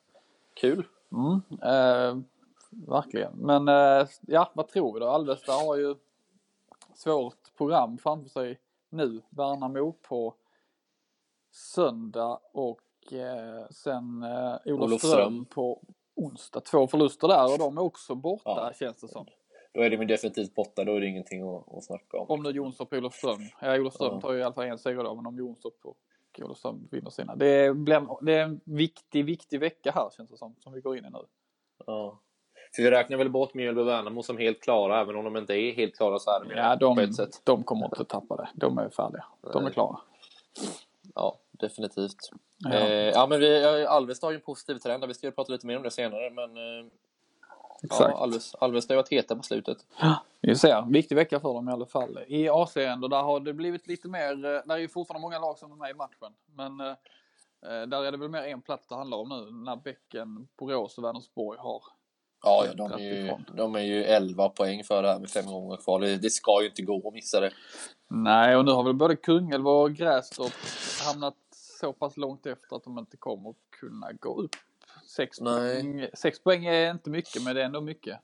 Kul! 0.53 0.87
Mm, 1.11 1.41
eh, 1.61 2.23
verkligen. 2.69 3.33
Men 3.35 3.67
eh, 3.67 4.07
ja, 4.21 4.51
vad 4.53 4.67
tror 4.67 4.93
vi 4.93 4.99
då? 4.99 5.07
Alvesta 5.07 5.51
har 5.51 5.75
ju 5.75 5.95
svårt 6.93 7.55
program 7.57 7.97
framför 7.97 8.29
sig 8.29 8.59
nu. 8.89 9.21
Värnamo 9.29 9.91
på 9.91 10.33
söndag 11.51 12.39
och 12.51 12.81
sen 13.69 14.23
eh, 14.23 14.73
Olofström, 14.73 15.45
på 15.45 15.81
onsdag. 16.15 16.59
Två 16.61 16.87
förluster 16.87 17.27
där 17.27 17.53
och 17.53 17.59
de 17.59 17.77
är 17.77 17.81
också 17.81 18.15
borta 18.15 18.41
Ja. 18.45 18.71
känns 18.79 19.01
det 19.01 19.07
som. 19.07 19.25
Då 19.73 19.81
är 19.81 19.89
de 19.89 20.05
definitivt 20.05 20.55
borta, 20.55 20.83
då 20.83 20.95
är 20.95 20.99
det 20.99 21.07
ingenting 21.07 21.55
att, 21.55 21.73
att 21.73 21.83
snacka 21.83 22.17
om. 22.17 22.25
Om 22.29 22.43
nu 22.43 22.49
Jonstorp 22.49 22.91
och 22.91 22.97
Olofström. 22.97 23.39
Ja, 23.61 23.79
Olofström 23.79 24.13
Ja. 24.13 24.21
tar 24.21 24.33
ju 24.33 24.39
i 24.39 24.43
alla 24.43 24.53
fall 24.53 24.65
en 24.65 24.77
seger 24.77 25.03
då, 25.03 25.15
men 25.15 25.25
om 25.25 25.37
Jonstorp 25.37 25.85
och 25.85 25.97
Olofström 26.41 26.87
vinner 26.91 27.09
sina. 27.09 27.35
Det, 27.35 27.73
blir, 27.75 28.25
det 28.25 28.33
är 28.33 28.43
en 28.43 28.61
viktig, 28.63 29.25
viktig 29.25 29.59
vecka 29.59 29.91
här 29.95 30.09
känns 30.17 30.29
det 30.29 30.37
som, 30.37 30.55
som 30.59 30.73
vi 30.73 30.81
går 30.81 30.97
in 30.97 31.05
i 31.05 31.09
nu. 31.09 31.19
Ja. 31.85 32.19
För 32.75 32.83
vi 32.83 32.91
räknar 32.91 33.17
väl 33.17 33.29
bort 33.29 33.53
Mjölby 33.53 33.81
och 33.81 33.87
Värnamo 33.87 34.23
som 34.23 34.37
helt 34.37 34.61
klara, 34.63 35.01
även 35.01 35.15
om 35.15 35.23
de 35.23 35.37
inte 35.37 35.53
är 35.53 35.73
helt 35.73 35.95
klara 35.97 36.19
så 36.19 36.31
är 36.31 36.39
de 36.45 36.55
Ja, 36.55 36.77
på 36.79 36.85
de, 36.85 36.99
ett 36.99 37.15
sätt. 37.15 37.41
de 37.43 37.63
kommer 37.63 37.85
inte 37.85 38.05
tappa 38.05 38.35
det. 38.35 38.49
De 38.55 38.77
är 38.77 38.89
färdiga. 38.89 39.25
De 39.53 39.65
är 39.65 39.69
klara. 39.69 39.99
Ja, 41.15 41.39
definitivt. 41.51 42.31
Ja. 42.57 42.73
Eh, 42.73 43.09
ja 43.09 43.27
men 43.27 43.39
vi, 43.39 43.65
Alvesta 43.85 44.27
har 44.27 44.31
ju 44.31 44.35
en 44.35 44.41
positiv 44.41 44.77
trend, 44.77 45.05
vi 45.05 45.13
ska 45.13 45.27
ju 45.27 45.31
prata 45.31 45.53
lite 45.53 45.67
mer 45.67 45.77
om 45.77 45.83
det 45.83 45.91
senare, 45.91 46.29
men 46.29 46.57
eh, 46.57 46.91
Exakt. 47.83 48.11
ja, 48.11 48.17
Alves, 48.17 48.55
Alvesta 48.55 48.93
har 48.93 48.95
varit 48.95 49.11
heta 49.11 49.35
på 49.35 49.43
slutet. 49.43 49.77
Vi 50.41 50.55
ser. 50.55 50.91
Viktig 50.91 51.15
vecka 51.15 51.39
för 51.39 51.53
dem 51.53 51.69
i 51.69 51.71
alla 51.71 51.85
fall. 51.85 52.19
I 52.27 52.49
AC 52.49 52.77
ändå, 52.77 53.07
där 53.07 53.21
har 53.21 53.39
det 53.39 53.53
blivit 53.53 53.87
lite 53.87 54.07
mer, 54.07 54.31
eh, 54.31 54.61
där 54.65 54.71
är 54.75 54.77
ju 54.77 54.87
fortfarande 54.87 55.21
många 55.21 55.39
lag 55.39 55.57
som 55.57 55.71
är 55.71 55.75
med 55.75 55.91
i 55.91 55.93
matchen. 55.93 56.33
Men 56.55 56.79
eh, 56.79 56.95
eh, 57.71 57.87
där 57.87 58.03
är 58.03 58.11
det 58.11 58.17
väl 58.17 58.29
mer 58.29 58.43
en 58.43 58.61
plats 58.61 58.87
det 58.87 58.95
handlar 58.95 59.17
om 59.17 59.29
nu, 59.29 59.51
när 59.51 59.75
Bäcken, 59.75 60.47
Borås 60.59 60.97
och 60.97 61.03
Vänersborg 61.03 61.59
har. 61.59 61.81
Ja, 62.43 62.65
ja 62.67 62.73
de, 62.73 62.91
är 62.91 62.99
ju, 62.99 63.33
de 63.53 63.75
är 63.75 63.79
ju 63.79 64.03
11 64.03 64.49
poäng 64.49 64.83
för 64.83 65.03
det 65.03 65.11
här 65.11 65.19
med 65.19 65.29
fem 65.29 65.45
gånger 65.45 65.77
kvar. 65.77 65.99
Det, 65.99 66.17
det 66.17 66.29
ska 66.29 66.61
ju 66.61 66.67
inte 66.67 66.81
gå 66.81 67.07
att 67.07 67.13
missa 67.13 67.39
det. 67.39 67.51
Nej, 68.07 68.55
och 68.55 68.65
nu 68.65 68.71
har 68.71 68.83
väl 68.83 68.93
både 68.93 69.15
Kungälv 69.15 69.67
och 69.67 69.93
Grästorp 69.93 70.53
hamnat 71.05 71.35
så 71.79 71.93
pass 71.93 72.17
långt 72.17 72.45
efter 72.45 72.75
att 72.75 72.83
de 72.83 72.99
inte 72.99 73.17
kommer 73.17 73.49
att 73.49 73.55
kunna 73.79 74.11
gå 74.11 74.41
upp. 74.41 74.55
Sex, 75.07 75.41
Nej. 75.41 75.81
poäng, 75.81 76.07
sex 76.13 76.43
poäng 76.43 76.65
är 76.65 76.91
inte 76.91 77.09
mycket, 77.09 77.43
men 77.43 77.55
det 77.55 77.61
är 77.61 77.65
ändå 77.65 77.81
mycket. 77.81 78.19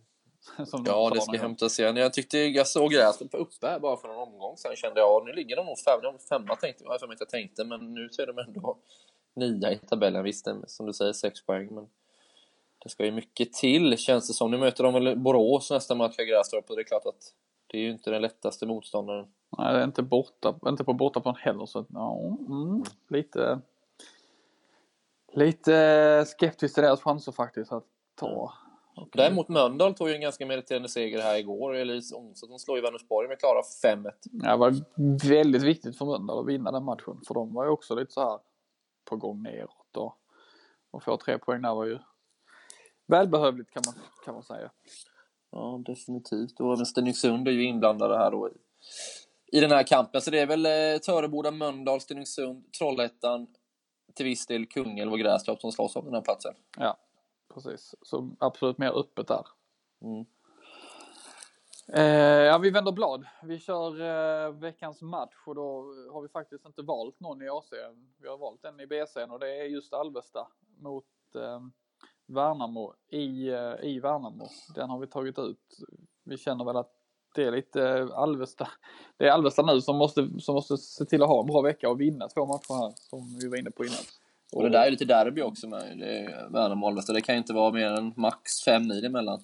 Ja, 0.85 1.11
det 1.13 1.21
ska 1.21 1.37
hämtas 1.37 1.79
igen. 1.79 1.95
Jag 1.95 2.13
tyckte 2.13 2.37
jag 2.37 2.67
såg 2.67 2.91
Grästorp 2.91 3.33
var 3.33 3.39
uppe 3.39 3.67
här 3.67 3.79
bara 3.79 3.97
för 3.97 4.07
någon 4.07 4.27
omgång. 4.27 4.57
Sen 4.57 4.75
kände 4.75 4.99
jag, 4.99 5.25
nu 5.25 5.33
ligger 5.33 5.55
de 5.55 5.65
nog 5.65 5.79
fem, 5.79 5.99
de 6.01 6.19
femma 6.19 6.55
tänkte 6.55 6.83
jag, 6.83 7.01
mig 7.01 7.13
inte 7.13 7.21
jag 7.21 7.29
tänkte, 7.29 7.63
men 7.63 7.93
nu 7.93 8.09
så 8.11 8.21
är 8.21 8.27
de 8.27 8.37
ändå 8.37 8.77
nia 9.33 9.71
i 9.71 9.77
tabellen. 9.77 10.23
Visst, 10.23 10.45
det 10.45 10.63
som 10.67 10.85
du 10.85 10.93
säger, 10.93 11.13
sex 11.13 11.45
poäng, 11.45 11.67
men 11.75 11.89
det 12.83 12.89
ska 12.89 13.05
ju 13.05 13.11
mycket 13.11 13.53
till 13.53 13.97
känns 13.97 14.27
det 14.27 14.33
som. 14.33 14.51
Nu 14.51 14.57
möter 14.57 14.83
de 14.83 14.93
väl 14.93 15.17
Borås 15.17 15.71
nästa 15.71 15.95
match 15.95 16.15
för 16.15 16.23
Grästorp 16.23 16.69
och 16.69 16.75
det 16.75 16.81
är 16.81 16.83
klart 16.83 17.05
att 17.05 17.33
det 17.67 17.77
är 17.77 17.81
ju 17.81 17.91
inte 17.91 18.11
den 18.11 18.21
lättaste 18.21 18.65
motståndaren. 18.65 19.27
Nej, 19.57 19.83
inte, 19.83 20.03
borta, 20.03 20.55
inte 20.65 20.83
på 20.83 20.93
bortaplan 20.93 21.35
heller. 21.35 21.65
Så 21.65 21.85
ja, 21.89 22.17
mm, 22.47 22.83
lite, 23.07 23.59
lite 25.33 26.25
skeptisk 26.27 26.73
till 26.75 26.83
deras 26.83 27.01
chanser 27.01 27.31
faktiskt 27.31 27.71
att 27.71 27.85
ta. 28.15 28.53
Och- 28.95 29.09
Däremot 29.13 29.49
Mölndal 29.49 29.93
tog 29.93 30.09
ju 30.09 30.15
en 30.15 30.21
ganska 30.21 30.45
meriterande 30.45 30.89
seger 30.89 31.21
här 31.21 31.37
igår. 31.37 31.73
Elise 31.75 32.15
Onsson 32.15 32.59
slår 32.59 32.77
ju 32.77 32.83
Vänersborg 32.83 33.27
med 33.27 33.39
klara 33.39 33.61
5-1. 33.83 34.11
Ja, 34.31 34.51
det 34.51 34.57
var 34.57 34.73
väldigt 35.29 35.63
viktigt 35.63 35.97
för 35.97 36.05
Mölndal 36.05 36.39
att 36.39 36.45
vinna 36.47 36.71
den 36.71 36.83
matchen. 36.83 37.21
För 37.27 37.33
de 37.33 37.53
var 37.53 37.63
ju 37.65 37.69
också 37.69 37.95
lite 37.95 38.11
så 38.11 38.21
här 38.29 38.39
på 39.05 39.15
gång 39.15 39.41
neråt. 39.43 39.97
Och, 39.97 40.13
och 40.91 41.03
få 41.03 41.17
tre 41.17 41.37
poäng 41.37 41.61
där 41.61 41.75
var 41.75 41.85
ju 41.85 41.99
välbehövligt 43.07 43.71
kan 43.71 43.83
man, 43.85 43.95
kan 44.25 44.33
man 44.33 44.43
säga. 44.43 44.71
Ja, 45.51 45.81
definitivt. 45.85 46.59
Och 46.59 46.73
även 46.73 46.85
Stenungsund 46.85 47.47
är 47.47 47.51
ju 47.51 47.63
inblandade 47.63 48.17
här 48.17 48.31
då 48.31 48.49
i, 48.49 48.51
i 49.51 49.59
den 49.59 49.71
här 49.71 49.83
kampen. 49.83 50.21
Så 50.21 50.31
det 50.31 50.39
är 50.39 50.45
väl 50.45 50.65
eh, 50.65 50.99
Töreboda, 50.99 51.51
Mölndal, 51.51 52.01
Stenungsund, 52.01 52.73
Trollhättan, 52.73 53.47
till 54.13 54.25
viss 54.25 54.45
del 54.45 54.65
Kungälv 54.65 55.11
och 55.11 55.19
Grästorp 55.19 55.61
som 55.61 55.71
slåss 55.71 55.95
om 55.95 56.05
den 56.05 56.13
här 56.13 56.21
platsen. 56.21 56.53
Ja, 56.77 56.97
precis. 57.53 57.95
Så 58.01 58.29
absolut 58.39 58.77
mer 58.77 58.99
öppet 58.99 59.27
där. 59.27 59.45
Mm. 60.01 60.25
Eh, 61.93 62.45
ja, 62.45 62.57
vi 62.57 62.69
vänder 62.69 62.91
blad. 62.91 63.25
Vi 63.43 63.59
kör 63.59 64.01
eh, 64.01 64.51
veckans 64.51 65.01
match 65.01 65.35
och 65.45 65.55
då 65.55 65.93
har 66.11 66.21
vi 66.21 66.27
faktiskt 66.27 66.65
inte 66.65 66.81
valt 66.81 67.19
någon 67.19 67.41
i 67.41 67.49
AC. 67.49 67.71
Vi 68.21 68.27
har 68.27 68.37
valt 68.37 68.65
en 68.65 68.79
i 68.79 68.85
BC'n 68.85 69.29
och 69.29 69.39
det 69.39 69.61
är 69.61 69.63
just 69.63 69.93
Alvesta 69.93 70.47
mot 70.77 71.05
eh, 71.35 71.59
Värnamo 72.25 72.93
i, 73.07 73.49
eh, 73.49 73.75
i 73.81 73.99
Värnamo. 73.99 74.47
Den 74.75 74.89
har 74.89 74.99
vi 74.99 75.07
tagit 75.07 75.39
ut. 75.39 75.79
Vi 76.23 76.37
känner 76.37 76.65
väl 76.65 76.77
att 76.77 77.00
det 77.35 77.43
är 77.43 77.51
lite 77.51 77.81
eh, 77.81 78.07
Alvesta. 78.13 78.67
Det 79.17 79.27
är 79.27 79.31
Alvesta 79.31 79.61
nu 79.61 79.81
som 79.81 79.97
måste, 79.97 80.29
som 80.39 80.55
måste 80.55 80.77
se 80.77 81.05
till 81.05 81.23
att 81.23 81.29
ha 81.29 81.39
en 81.39 81.47
bra 81.47 81.61
vecka 81.61 81.89
och 81.89 82.01
vinna 82.01 82.27
två 82.27 82.45
matcher 82.45 82.73
här 82.81 82.93
som 82.95 83.37
vi 83.41 83.47
var 83.47 83.57
inne 83.57 83.71
på 83.71 83.85
innan. 83.85 84.03
Och 84.53 84.63
det 84.63 84.69
där 84.69 84.85
är 84.85 84.91
lite 84.91 85.05
derby 85.05 85.41
också 85.41 85.67
med 85.67 85.97
Värnamo 86.49 86.85
och 86.85 86.89
Alvesta. 86.89 87.13
Det 87.13 87.21
kan 87.21 87.35
ju 87.35 87.39
inte 87.39 87.53
vara 87.53 87.71
mer 87.71 87.91
än 87.91 88.13
max 88.17 88.63
fem 88.65 88.87
mil 88.87 89.05
emellan. 89.05 89.39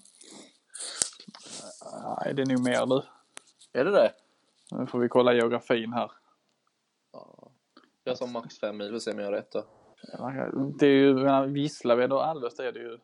Nej, 2.24 2.34
det 2.34 2.42
är 2.42 2.46
nog 2.46 2.64
mer 2.64 2.86
nu. 2.86 3.02
Är 3.74 3.86
det 3.86 3.92
det? 3.92 4.12
Nu 4.72 4.88
får 4.88 5.00
vi 5.00 5.10
kolla 5.10 5.34
geografin 5.34 5.94
här. 5.94 6.12
Jag 8.04 8.18
sa 8.18 8.26
max 8.26 8.60
fem 8.60 8.78
mil, 8.78 8.92
vi 8.92 9.00
se 9.00 9.12
om 9.12 9.20
jag 9.20 9.26
har 9.26 9.32
rätt 9.32 9.52
då. 9.52 9.66
Det 10.80 10.86
är 10.86 10.92
ju, 10.92 11.14
menar, 11.14 11.48
Gislaved 11.48 12.14
och 12.14 12.26
Alvesta 12.26 12.68
är 12.68 12.72
det 12.72 12.80
ju 12.80 12.98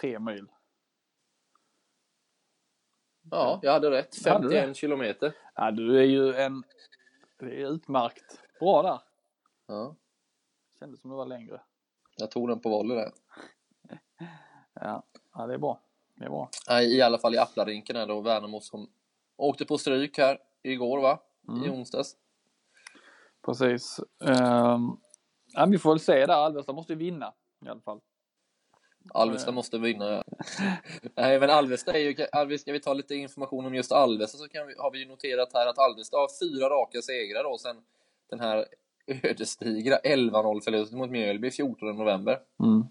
tre 0.00 0.18
mil. 0.18 0.46
Ja, 3.30 3.58
jag 3.62 3.72
hade 3.72 3.90
rätt. 3.90 4.26
Hade 4.26 4.48
du 4.48 4.50
51 4.50 4.68
det? 4.68 4.74
kilometer. 4.74 5.32
Ja, 5.54 5.70
du 5.70 5.98
är 5.98 6.04
ju 6.04 6.34
en... 6.34 6.62
Det 7.38 7.62
är 7.62 7.72
utmärkt. 7.72 8.40
Bra 8.60 8.82
där. 8.82 9.00
Ja, 9.66 9.94
Kändes 10.78 11.00
som 11.00 11.10
det 11.10 11.16
var 11.16 11.26
längre. 11.26 11.60
jag 12.16 12.30
tog 12.30 12.48
den 12.48 12.60
på 12.60 12.68
volley 12.68 12.96
där. 12.96 13.12
Ja, 14.80 15.02
ja 15.34 15.46
det 15.46 15.54
är 15.54 15.58
bra. 15.58 15.80
Det 16.14 16.24
är 16.24 16.28
bra. 16.28 16.48
Nej, 16.68 16.96
I 16.96 17.02
alla 17.02 17.18
fall 17.18 17.34
i 17.34 17.38
Aplarinken 17.38 17.96
är 17.96 18.06
då 18.06 18.20
Värnamo 18.20 18.60
som 18.60 18.88
åkte 19.36 19.64
på 19.64 19.78
stryk 19.78 20.18
här 20.18 20.38
igår 20.62 21.00
va? 21.00 21.18
I 21.66 21.68
onsdags. 21.68 22.16
Precis. 23.46 24.00
Um, 24.18 25.00
ja, 25.52 25.66
vi 25.66 25.78
får 25.78 25.90
väl 25.90 26.00
se 26.00 26.26
där. 26.26 26.34
Alvesta 26.34 26.72
måste 26.72 26.92
ju 26.92 26.98
vinna 26.98 27.32
i 27.64 27.68
alla 27.68 27.80
fall. 27.80 28.00
Alvesta 29.14 29.52
måste 29.52 29.78
vinna. 29.78 30.24
Nej, 31.14 31.40
men 31.40 31.50
Alvesta 31.50 31.92
är 31.92 31.98
ju... 31.98 32.26
Alvesta, 32.32 32.62
ska 32.62 32.72
vi 32.72 32.80
ta 32.80 32.94
lite 32.94 33.14
information 33.14 33.66
om 33.66 33.74
just 33.74 33.92
Alvesta 33.92 34.38
så 34.38 34.46
vi, 34.52 34.74
har 34.78 34.90
vi 34.90 34.98
ju 34.98 35.08
noterat 35.08 35.52
här 35.54 35.66
att 35.66 35.78
Alvesta 35.78 36.16
har 36.16 36.28
fyra 36.40 36.68
raka 36.68 37.02
segrar 37.02 37.44
då 37.44 37.58
sen 37.58 37.76
den 38.30 38.40
här 38.40 38.66
ödesdigra 39.06 39.96
11-0 39.96 40.60
förlusten 40.60 40.98
mot 40.98 41.10
Mjölby 41.10 41.50
14 41.50 41.96
november. 41.96 42.38
Mm. 42.60 42.84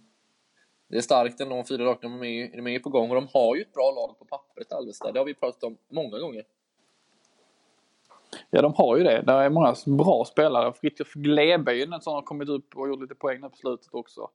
Det 0.88 0.97
är 0.97 1.01
starkt 1.01 1.41
ändå, 1.41 1.63
fyra 1.69 1.86
raka, 1.86 2.08
de 2.08 2.23
är, 2.23 2.56
de 2.56 2.67
är 2.67 2.80
på 2.80 2.89
gång 2.89 3.10
och 3.10 3.15
de 3.15 3.28
har 3.34 3.56
ju 3.56 3.62
ett 3.62 3.73
bra 3.73 3.91
lag 3.91 4.19
på 4.19 4.25
pappret 4.25 4.71
Alvesta. 4.71 5.12
Det 5.12 5.19
har 5.19 5.25
vi 5.25 5.34
pratat 5.34 5.63
om 5.63 5.78
många 5.89 6.19
gånger. 6.19 6.43
Ja, 8.49 8.62
de 8.62 8.73
har 8.73 8.97
ju 8.97 9.04
det. 9.04 9.21
Det 9.21 9.32
är 9.32 9.49
många 9.49 9.75
bra 9.86 10.25
spelare. 10.25 10.73
Fritiof 10.73 11.15
en 11.15 12.01
som 12.01 12.13
har 12.13 12.21
kommit 12.21 12.49
upp 12.49 12.75
och 12.75 12.88
gjort 12.88 13.01
lite 13.01 13.15
poäng 13.15 13.41
nu 13.41 13.49
på 13.49 13.56
slutet 13.56 13.88
också. 13.91 14.30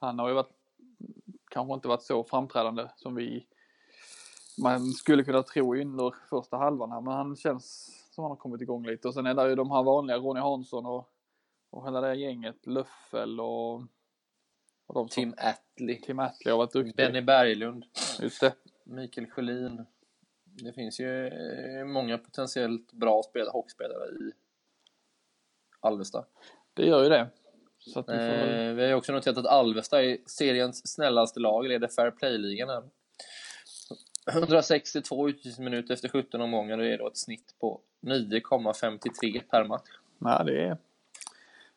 Han 0.00 0.18
har 0.18 0.28
ju 0.28 0.34
varit, 0.34 0.50
kanske 1.52 1.74
inte 1.74 1.88
varit 1.88 2.02
så 2.02 2.24
framträdande 2.24 2.88
som 2.96 3.14
vi 3.14 3.46
man 4.58 4.92
skulle 4.92 5.24
kunna 5.24 5.42
tro 5.42 5.74
under 5.74 6.14
första 6.30 6.56
halvan 6.56 6.92
här, 6.92 7.00
men 7.00 7.12
han 7.12 7.36
känns 7.36 7.90
som 8.10 8.24
han 8.24 8.30
har 8.30 8.36
kommit 8.36 8.60
igång 8.60 8.86
lite. 8.86 9.08
Och 9.08 9.14
sen 9.14 9.26
är 9.26 9.34
det 9.34 9.48
ju 9.48 9.54
de 9.54 9.70
här 9.70 9.82
vanliga, 9.82 10.16
Ronny 10.16 10.40
Hansson 10.40 10.86
och, 10.86 11.08
och 11.70 11.86
hela 11.86 12.00
det 12.00 12.14
gänget, 12.14 12.66
Löffel 12.66 13.40
och, 13.40 13.74
och 14.86 14.94
de 14.94 15.08
som, 15.08 15.08
Tim 15.08 15.34
Attlee, 15.36 16.00
Tim 16.00 16.18
Atley 16.18 16.52
har 16.52 16.58
varit 16.58 16.72
duktig. 16.72 16.96
Benny 16.96 17.20
Berglund, 17.20 17.84
Just 18.20 18.40
det. 18.40 18.54
Mikael 18.84 19.26
Sjölin. 19.26 19.86
Det 20.44 20.72
finns 20.72 21.00
ju 21.00 21.26
eh, 21.26 21.84
många 21.84 22.18
potentiellt 22.18 22.92
bra 22.92 23.22
spelare, 23.22 23.50
hockeyspelare 23.52 24.08
i 24.08 24.32
Alvesta. 25.80 26.24
Det 26.74 26.86
gör 26.86 27.02
ju 27.02 27.08
det. 27.08 27.30
Så 27.86 28.04
vi 28.06 28.16
väl... 28.16 28.68
Eh, 28.68 28.74
vi 28.74 28.90
har 28.90 28.94
också 28.94 29.12
noterat 29.12 29.38
att 29.38 29.46
Alvesta 29.46 30.04
är 30.04 30.18
seriens 30.26 30.92
snällaste 30.92 31.40
lag, 31.40 31.68
leder 31.68 31.88
Fair 31.88 32.10
Play-ligan 32.10 32.68
här. 32.68 32.82
162 34.30 35.28
utvisningsminuter 35.28 35.94
efter 35.94 36.08
17 36.08 36.40
omgångar, 36.40 36.76
det 36.76 36.94
är 36.94 36.98
då 36.98 37.08
ett 37.08 37.16
snitt 37.16 37.54
på 37.60 37.80
9,53 38.00 39.42
per 39.50 39.64
match. 39.64 39.88
Nej, 40.18 40.44
det 40.44 40.62
är 40.62 40.78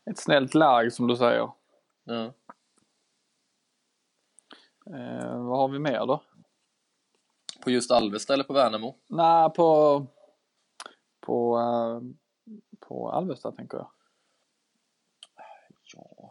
ett 0.05 0.17
snällt 0.17 0.53
lag 0.53 0.93
som 0.93 1.07
du 1.07 1.15
säger. 1.15 1.49
Ja. 2.03 2.33
Eh, 4.85 5.43
vad 5.43 5.57
har 5.57 5.67
vi 5.67 5.79
mer 5.79 6.05
då? 6.05 6.23
På 7.63 7.71
just 7.71 7.91
Alvesta 7.91 8.33
eller 8.33 8.43
på 8.43 8.53
Värnamo? 8.53 8.95
Nej, 9.07 9.49
på, 9.49 10.05
på, 11.19 11.57
eh, 11.59 12.01
på 12.87 13.11
Alvesta 13.11 13.51
tänker 13.51 13.77
jag. 13.77 13.89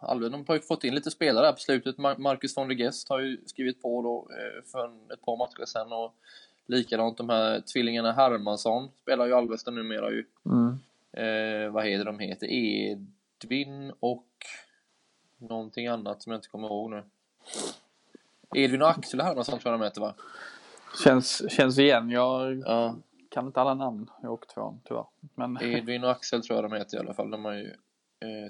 De 0.08 0.44
har 0.48 0.54
ju 0.54 0.60
fått 0.60 0.84
in 0.84 0.94
lite 0.94 1.10
spelare 1.10 1.46
här 1.46 1.52
på 1.52 1.58
slutet. 1.58 1.96
Mar- 1.96 2.18
Marcus 2.18 2.56
von 2.56 2.68
der 2.68 2.74
Gest 2.74 3.08
har 3.08 3.20
ju 3.20 3.38
skrivit 3.46 3.82
på 3.82 4.02
då 4.02 4.28
eh, 4.34 4.64
för 4.72 5.12
ett 5.12 5.20
par 5.24 5.36
matcher 5.36 5.64
sedan 5.64 5.92
och 5.92 6.14
likadant 6.66 7.16
de 7.16 7.28
här 7.28 7.60
tvillingarna 7.60 8.12
Hermansson 8.12 8.88
spelar 9.02 9.26
ju 9.26 9.34
Alvesta 9.34 9.70
numera 9.70 10.10
ju. 10.10 10.24
Mm. 10.46 10.78
Eh, 11.12 11.70
vad 11.70 11.84
heter 11.86 12.04
de 12.04 12.18
heter? 12.18 12.46
Edvin 12.50 13.92
och 14.00 14.26
någonting 15.38 15.86
annat 15.86 16.22
som 16.22 16.32
jag 16.32 16.38
inte 16.38 16.48
kommer 16.48 16.68
ihåg 16.68 16.90
nu. 16.90 17.02
Edvin 18.54 18.82
och 18.82 18.88
Axel 18.90 19.20
Hermansson 19.20 19.58
tror 19.58 19.72
jag 19.72 19.80
de 19.80 19.84
heter 19.84 20.00
va? 20.00 20.14
Känns, 21.04 21.52
känns 21.52 21.78
igen. 21.78 22.10
Jag 22.10 22.58
Ja, 22.66 22.96
kan 23.28 23.46
inte 23.46 23.60
alla 23.60 23.74
namn 23.74 24.10
i 24.22 24.26
åktvåan 24.26 24.80
tyvärr. 24.84 25.04
Men 25.34 25.62
Edvin 25.62 26.04
och 26.04 26.10
Axel 26.10 26.42
tror 26.42 26.56
jag 26.62 26.70
de 26.70 26.76
heter 26.76 26.96
i 26.96 27.00
alla 27.00 27.14
fall. 27.14 27.30
De 27.30 27.44
har 27.44 27.52
ju 27.52 27.74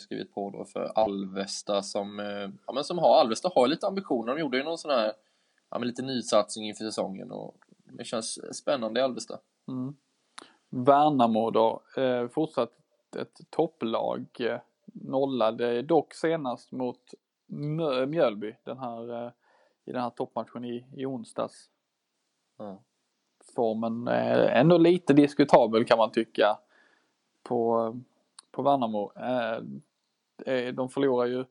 skrivit 0.00 0.34
på 0.34 0.50
då 0.50 0.64
för 0.64 0.92
Alvesta 0.94 1.82
som, 1.82 2.20
eh, 2.20 2.50
ja, 2.66 2.72
men 2.74 2.84
som 2.84 2.98
har, 2.98 3.20
Alvesta 3.20 3.50
har 3.54 3.68
lite 3.68 3.86
ambitioner. 3.86 4.34
De 4.34 4.40
gjorde 4.40 4.56
ju 4.56 4.64
någon 4.64 4.78
sån 4.78 4.90
här, 4.90 5.12
ja 5.70 5.78
men 5.78 5.88
lite 5.88 6.02
nysatsning 6.02 6.68
inför 6.68 6.84
säsongen 6.84 7.30
och 7.30 7.56
det 7.84 8.04
känns 8.04 8.56
spännande 8.56 9.00
i 9.00 9.02
Alvesta. 9.02 9.38
mm. 9.68 9.96
Värnamo 10.70 11.50
då. 11.50 11.82
Eh, 11.96 12.28
fortsatt 12.28 12.72
ett 13.16 13.40
topplag. 13.50 14.26
Eh, 14.40 14.58
nollade 14.84 15.82
dock 15.82 16.14
senast 16.14 16.72
mot 16.72 17.00
Mjölby 18.06 18.56
den 18.64 18.78
här, 18.78 19.26
eh, 19.26 19.30
i 19.84 19.92
den 19.92 20.02
här 20.02 20.10
toppmatchen 20.10 20.64
i, 20.64 20.86
i 20.96 21.06
onsdags. 21.06 21.70
Ja. 22.58 22.78
formen 23.54 24.08
är 24.08 24.38
ändå 24.38 24.78
lite 24.78 25.12
diskutabel 25.12 25.84
kan 25.84 25.98
man 25.98 26.10
tycka 26.10 26.58
på, 27.42 27.92
på 28.54 28.62
Värnamo. 28.62 29.12
Eh, 29.16 29.56
eh, 30.54 30.74
De 30.74 30.88
förlorar 30.88 31.26
ju 31.26 31.44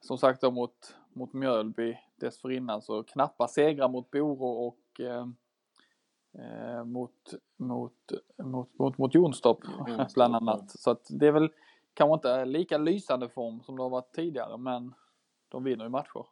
som 0.00 0.18
sagt 0.18 0.40
då 0.40 0.50
mot, 0.50 0.94
mot 1.12 1.32
Mjölby 1.32 1.98
dessförinnan 2.16 2.82
så 2.82 3.02
knappa 3.02 3.48
segrar 3.48 3.88
mot 3.88 4.10
Boro 4.10 4.46
och 4.46 5.00
eh, 5.00 5.26
eh, 6.38 6.84
mot, 6.84 7.34
mot, 7.56 8.12
mot, 8.42 8.78
mot, 8.78 8.98
mot 8.98 9.14
Jonstorp 9.14 9.58
bland 10.14 10.36
annat. 10.36 10.70
Så 10.70 10.90
att 10.90 11.06
det 11.10 11.26
är 11.26 11.32
väl 11.32 11.50
kanske 11.94 12.14
inte 12.14 12.44
lika 12.44 12.78
lysande 12.78 13.28
form 13.28 13.62
som 13.62 13.76
det 13.76 13.82
har 13.82 13.90
varit 13.90 14.14
tidigare 14.14 14.56
men 14.56 14.94
de 15.48 15.64
vinner 15.64 15.84
ju 15.84 15.90
matcher. 15.90 16.26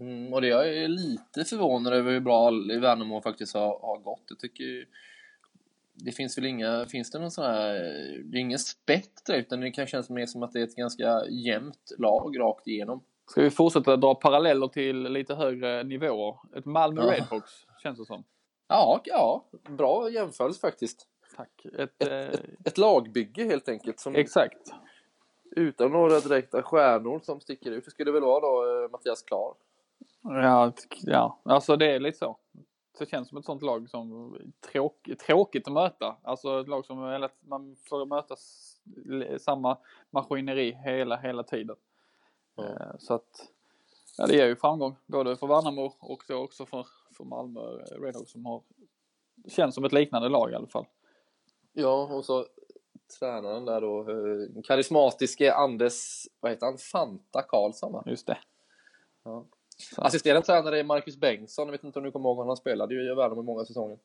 Mm, 0.00 0.32
och 0.32 0.40
det 0.40 0.48
jag 0.48 0.68
är 0.68 0.88
lite 0.88 1.44
förvånad 1.44 1.92
över 1.92 2.12
hur 2.12 2.20
bra 2.20 2.50
Värnamo 2.80 3.20
faktiskt 3.20 3.54
har, 3.54 3.78
har 3.80 3.98
gått. 3.98 4.24
Jag 4.28 4.38
tycker 4.38 4.86
det 5.96 6.12
finns 6.12 6.38
väl 6.38 6.46
inga, 6.46 6.86
finns 6.86 7.10
det 7.10 7.18
någon 7.18 7.30
sån 7.30 7.44
här, 7.44 7.72
det 8.24 8.38
är 8.38 8.40
ingen 8.40 8.58
spett 8.58 9.22
utan 9.28 9.60
det 9.60 9.70
kan 9.70 9.86
kännas 9.86 10.10
mer 10.10 10.26
som 10.26 10.42
att 10.42 10.52
det 10.52 10.60
är 10.60 10.64
ett 10.64 10.76
ganska 10.76 11.26
jämnt 11.28 11.92
lag 11.98 12.40
rakt 12.40 12.66
igenom. 12.66 13.02
Ska 13.30 13.42
vi 13.42 13.50
fortsätta 13.50 13.96
dra 13.96 14.14
paralleller 14.14 14.68
till 14.68 15.02
lite 15.02 15.34
högre 15.34 15.82
nivåer? 15.82 16.36
Ett 16.56 16.64
Malmö 16.64 17.02
Ja. 17.04 17.12
Redhawks 17.12 17.52
känns 17.82 17.98
det 17.98 18.04
som. 18.04 18.24
Ja, 18.68 19.00
ja, 19.04 19.44
bra 19.68 20.10
jämförelse 20.10 20.60
faktiskt. 20.60 21.08
Tack. 21.36 21.64
Ett, 21.78 22.06
eh, 22.08 22.40
Ett 22.64 22.78
lagbygge 22.78 23.44
helt 23.44 23.68
enkelt, 23.68 24.00
som 24.00 24.14
exakt. 24.14 24.72
utan 25.56 25.92
några 25.92 26.20
direkta 26.20 26.62
stjärnor 26.62 27.20
som 27.22 27.40
sticker 27.40 27.70
ut. 27.70 27.84
Det 27.84 27.90
skulle 27.90 28.12
väl 28.12 28.22
vara 28.22 28.40
då 28.40 28.84
eh, 28.84 28.90
Mattias 28.90 29.22
Klar. 29.22 29.54
Ja, 30.22 30.72
ja, 31.02 31.40
alltså 31.44 31.76
det 31.76 31.86
är 31.86 32.00
lite 32.00 32.18
så. 32.18 32.36
Det 32.98 33.10
känns 33.10 33.28
som 33.28 33.38
ett 33.38 33.44
sånt 33.44 33.62
lag 33.62 33.90
som 33.90 34.36
tråk, 34.72 35.08
tråkigt 35.26 35.66
att 35.66 35.72
möta. 35.72 36.16
Alltså 36.22 36.60
ett 36.60 36.68
lag 36.68 36.86
som 36.86 37.08
hela, 37.10 37.28
man 37.40 37.76
får 37.88 38.06
möta 38.06 38.36
samma 39.38 39.78
maskineri 40.10 40.72
hela, 40.72 41.16
hela 41.16 41.42
tiden. 41.42 41.76
Eh, 42.58 42.96
Så 42.98 43.14
att 43.14 43.52
ja, 44.18 44.26
det 44.26 44.36
ger 44.36 44.46
ju 44.46 44.56
framgång 44.56 44.96
både 45.06 45.36
för 45.36 45.46
Värnamo 45.46 45.92
och 46.00 46.22
då 46.28 46.36
också 46.36 46.66
för, 46.66 46.86
för 47.16 47.24
Malmö 47.24 47.60
eh, 47.60 48.00
Redhawks 48.00 48.30
som 48.30 48.46
har 48.46 48.62
känns 49.48 49.74
som 49.74 49.84
ett 49.84 49.92
liknande 49.92 50.28
lag 50.28 50.50
i 50.50 50.54
alla 50.54 50.66
fall. 50.66 50.86
Ja, 51.72 52.08
och 52.14 52.24
så 52.24 52.46
tränaren 53.18 53.64
där 53.64 53.80
då, 53.80 54.00
eh, 54.10 54.62
karismatiske 54.64 55.54
Anders, 55.54 56.26
vad 56.40 56.52
heter 56.52 56.66
han, 56.66 56.78
Fanta 56.78 57.42
Karlsson 57.42 57.92
va? 57.92 58.02
Just 58.06 58.26
det. 58.26 58.38
Ja. 59.22 59.44
Så. 59.76 60.02
Assisterande 60.02 60.46
tränare 60.46 60.78
är 60.78 60.84
Marcus 60.84 61.16
Bengtsson, 61.16 61.66
jag 61.66 61.72
vet 61.72 61.84
inte 61.84 61.98
om 61.98 62.04
du 62.04 62.10
kommer 62.12 62.28
ihåg 62.28 62.36
honom, 62.36 62.48
han 62.48 62.56
spelade 62.56 62.94
ju 62.94 63.12
i 63.12 63.14
Värnamo 63.14 63.42
i 63.42 63.44
många 63.44 63.64
säsonger. 63.64 63.98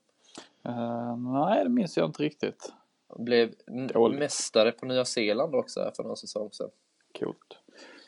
Eh, 0.66 1.18
nej, 1.18 1.64
det 1.64 1.70
minns 1.70 1.98
jag 1.98 2.06
inte 2.06 2.24
riktigt. 2.24 2.74
Han 3.10 3.26
blev 3.26 3.54
Dåligt. 3.94 4.20
mästare 4.20 4.72
på 4.72 4.86
Nya 4.86 5.06
Zeeland 5.06 5.56
också 5.56 5.92
för 5.96 6.04
några 6.04 6.16
säsonger 6.16 6.50
sedan. 6.50 6.70
Coolt. 7.20 7.58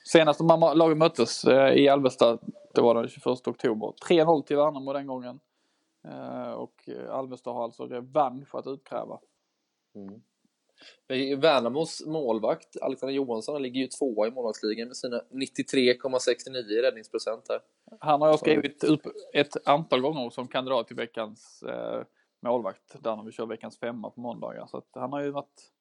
Senast 0.05 0.39
de 0.39 0.71
lagen 0.75 0.97
möttes 0.97 1.43
eh, 1.43 1.73
i 1.73 1.89
Alvesta, 1.89 2.37
det 2.73 2.81
var 2.81 2.95
den 2.95 3.09
21 3.09 3.47
oktober. 3.47 3.93
3-0 4.09 4.43
till 4.43 4.57
Värnamo 4.57 4.93
den 4.93 5.07
gången. 5.07 5.39
Eh, 6.07 6.51
och 6.51 6.89
Alvesta 7.09 7.49
har 7.51 7.63
alltså 7.63 7.85
revansch 7.85 8.55
att 8.55 8.67
utkräva. 8.67 9.19
Mm. 9.95 10.21
Värnamos 11.37 12.05
målvakt, 12.05 12.77
Alexander 12.81 13.13
Johansson, 13.13 13.55
han 13.55 13.61
ligger 13.61 13.81
ju 13.81 13.87
tvåa 13.87 14.27
i 14.27 14.31
målvaktsligan 14.31 14.87
med 14.87 14.97
sina 14.97 15.21
93,69 15.31 16.71
i 16.71 16.81
räddningsprocent 16.81 17.45
här. 17.49 17.61
Han 17.99 18.21
har 18.21 18.27
jag 18.27 18.39
skrivit 18.39 18.83
upp 18.83 19.01
ett 19.33 19.67
antal 19.67 20.01
gånger 20.01 20.29
som 20.29 20.47
kandidat 20.47 20.87
till 20.87 20.95
veckans 20.95 21.63
eh, 21.63 22.03
målvakt. 22.41 23.03
Där 23.03 23.15
när 23.15 23.23
vi 23.23 23.31
kör 23.31 23.45
veckans 23.45 23.79
femma 23.79 24.09
på 24.09 24.21
måndagar. 24.21 24.67
Så 24.67 24.81
han 24.91 25.13
har 25.13 25.21
ju 25.21 25.31
varit 25.31 25.71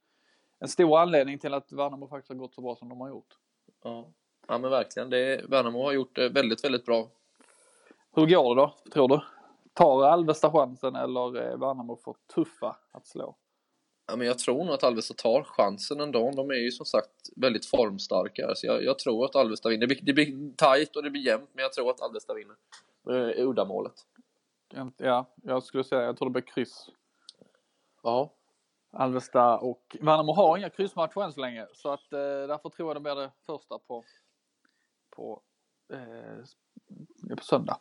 en 0.59 0.69
stor 0.69 0.99
anledning 0.99 1.39
till 1.39 1.55
att 1.55 1.73
Värnamo 1.73 2.09
faktiskt 2.09 2.29
har 2.29 2.37
gått 2.37 2.55
så 2.55 2.61
bra 2.61 2.77
som 2.77 2.89
de 2.89 3.01
har 3.01 3.09
gjort. 3.09 3.37
Ja. 3.83 4.13
Ja 4.49 4.59
men 4.59 4.71
verkligen. 4.71 5.11
Det, 5.11 5.45
Värnamo 5.49 5.83
har 5.83 5.93
gjort 5.93 6.17
det 6.17 6.29
väldigt, 6.29 6.65
väldigt 6.65 6.87
bra. 6.87 7.09
Hur 8.15 8.27
går 8.27 8.55
det 8.55 8.61
då, 8.61 8.75
tror 8.93 9.09
du? 9.09 9.21
Tar 9.73 10.05
Alvesta 10.05 10.51
chansen 10.51 10.97
eller 10.97 11.37
är 11.37 11.57
Värnamo 11.57 11.97
för 11.97 12.15
tuffa 12.35 12.77
att 12.93 13.07
slå? 13.07 13.37
Ja, 14.07 14.17
men 14.17 14.27
jag 14.27 14.39
tror 14.39 14.65
nog 14.65 14.75
att 14.75 14.85
Alvesta 14.85 15.15
tar 15.15 15.43
chansen 15.43 16.01
ändå. 16.01 16.31
De 16.31 16.51
är 16.51 16.55
ju 16.55 16.71
som 16.71 16.87
sagt 16.87 17.11
väldigt 17.37 17.67
formstarka. 17.67 18.55
Så 18.55 18.67
jag, 18.67 18.85
jag 18.85 18.99
tror 18.99 19.25
att 19.25 19.37
Alvesta 19.37 19.69
vinner. 19.69 19.87
Det 19.87 19.87
blir, 19.87 20.03
det 20.03 20.13
blir 20.13 20.57
tajt 20.57 20.97
och 20.97 21.03
det 21.03 21.11
blir 21.11 21.23
jämnt, 21.27 21.51
men 21.53 21.63
jag 21.63 21.73
tror 21.73 21.91
att 21.91 22.01
Alvesta 22.01 22.35
vinner. 22.35 22.57
Med 23.03 23.39
uddamålet. 23.39 24.07
Ja, 24.97 25.27
jag 25.43 25.63
skulle 25.63 25.85
säga 25.85 26.03
jag 26.03 26.17
tror 26.19 26.29
det 26.29 26.33
blir 26.33 26.55
kryss. 26.55 26.91
Ja. 28.03 28.33
Alvesta 28.91 29.59
och 29.59 29.97
Värnamo 30.01 30.33
har 30.33 30.59
inga 30.59 30.71
kryssmatcher 30.71 31.23
än 31.23 31.33
så 31.33 31.41
länge 31.41 31.67
så 31.75 31.93
att 31.93 32.13
eh, 32.13 32.19
därför 32.19 32.69
tror 32.69 32.89
jag 32.89 32.97
det 32.97 33.01
blir 33.01 33.15
det 33.15 33.31
första 33.47 33.79
på, 33.79 34.05
på, 35.11 35.43
eh, 35.93 37.37
på 37.37 37.45
söndag. 37.45 37.77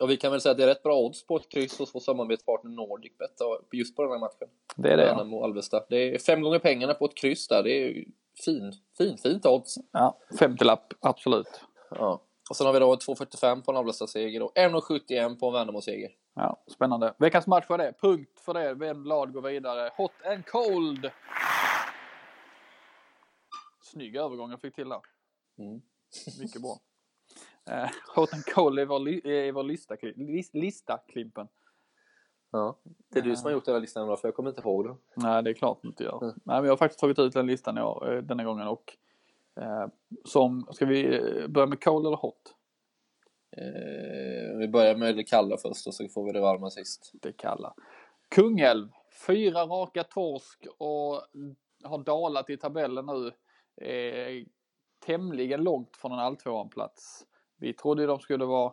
Och 0.00 0.10
vi 0.10 0.16
kan 0.16 0.30
väl 0.30 0.40
säga 0.40 0.50
att 0.50 0.58
det 0.58 0.64
är 0.64 0.68
rätt 0.68 0.82
bra 0.82 0.98
odds 0.98 1.26
på 1.26 1.36
ett 1.36 1.48
kryss 1.48 1.78
hos 1.78 1.94
vår 1.94 2.00
samarbetspartner 2.00 2.70
NordicBet 2.70 3.30
just 3.72 3.96
på 3.96 4.02
den 4.02 4.12
här 4.12 4.18
matchen. 4.18 4.48
Det 4.76 4.92
är 4.92 4.96
det. 4.96 5.02
Ja. 5.02 5.16
Värnamo 5.16 5.36
och 5.36 5.44
Alvesta. 5.44 5.84
Det 5.88 6.14
är 6.14 6.18
fem 6.18 6.42
gånger 6.42 6.58
pengarna 6.58 6.94
på 6.94 7.04
ett 7.04 7.14
kryss 7.14 7.48
där. 7.48 7.62
Det 7.62 7.70
är 7.70 8.04
fin, 8.44 8.72
fin, 8.98 9.18
fint 9.18 9.46
odds. 9.46 9.78
Ja, 9.92 10.18
50-lapp, 10.40 10.94
absolut. 11.00 11.60
Ja. 11.90 12.20
Och 12.50 12.56
sen 12.56 12.66
har 12.66 12.72
vi 12.74 12.78
då 12.78 12.94
2,45 12.94 13.62
på 13.62 13.70
en 13.70 13.76
Alvesta-seger 13.76 14.42
och 14.42 14.56
1,71 14.56 15.38
på 15.38 15.46
en 15.46 15.52
Värnamo-seger. 15.52 16.10
Ja, 16.34 16.62
spännande. 16.66 17.14
Veckans 17.18 17.46
match 17.46 17.66
var 17.68 17.78
det. 17.78 17.92
Punkt 18.00 18.40
för 18.40 18.54
det. 18.54 18.74
Vem 18.74 19.04
lag 19.04 19.32
går 19.32 19.42
vidare? 19.42 19.90
Hot 19.96 20.12
and 20.26 20.46
cold. 20.46 21.10
Snygg 23.82 24.16
övergång 24.16 24.50
jag 24.50 24.60
fick 24.60 24.74
till 24.74 24.88
där. 24.88 25.00
Mm. 25.58 25.82
Mycket 26.40 26.62
bra. 26.62 26.78
Eh, 27.70 27.90
hot 28.16 28.32
and 28.32 28.44
cold 28.44 28.78
är 28.78 28.86
vår, 28.86 29.08
är 29.26 29.52
vår 29.52 29.62
lista, 29.62 29.96
lis, 30.16 30.54
lista 30.54 30.98
Klimpen. 30.98 31.48
Ja. 32.50 32.78
Det 33.08 33.18
är 33.18 33.22
du 33.22 33.36
som 33.36 33.44
har 33.44 33.52
gjort 33.52 33.68
hela 33.68 33.78
listan 33.78 34.06
bra, 34.06 34.16
för 34.16 34.28
jag 34.28 34.34
kommer 34.34 34.50
inte 34.50 34.60
ihåg 34.60 34.84
den. 34.84 34.96
Nej, 35.14 35.42
det 35.42 35.50
är 35.50 35.54
klart 35.54 35.78
du 35.82 35.88
inte 35.88 36.04
gör. 36.04 36.22
Mm. 36.22 36.34
Nej, 36.44 36.56
men 36.56 36.64
jag 36.64 36.72
har 36.72 36.76
faktiskt 36.76 37.00
tagit 37.00 37.18
ut 37.18 37.32
den 37.32 37.46
listan 37.46 37.78
i 37.78 37.82
år, 37.82 38.12
eh, 38.12 38.22
denna 38.22 38.44
gången 38.44 38.68
och 38.68 38.96
eh, 39.60 39.86
som, 40.24 40.66
ska 40.72 40.86
vi 40.86 41.16
eh, 41.16 41.48
börja 41.48 41.66
med 41.66 41.84
cold 41.84 42.06
eller 42.06 42.16
hot? 42.16 42.54
Eh, 43.56 44.58
vi 44.58 44.68
börjar 44.68 44.96
med 44.96 45.16
det 45.16 45.24
kalla 45.24 45.56
först 45.56 45.86
och 45.86 45.94
så 45.94 46.08
får 46.08 46.24
vi 46.24 46.32
det 46.32 46.40
varma 46.40 46.70
sist. 46.70 47.12
Det 47.12 47.32
kalla. 47.32 47.74
Kungälv, 48.28 48.88
fyra 49.26 49.66
raka 49.66 50.04
torsk 50.04 50.66
och 50.78 51.22
har 51.84 52.04
dalat 52.04 52.50
i 52.50 52.56
tabellen 52.56 53.06
nu. 53.06 53.32
Eh, 53.86 54.46
tämligen 55.06 55.64
långt 55.64 55.96
från 55.96 56.12
en 56.12 56.18
alltvåan-plats. 56.18 57.26
Vi 57.64 57.72
trodde 57.72 58.02
ju 58.02 58.06
de 58.06 58.20
skulle 58.20 58.44
vara 58.44 58.72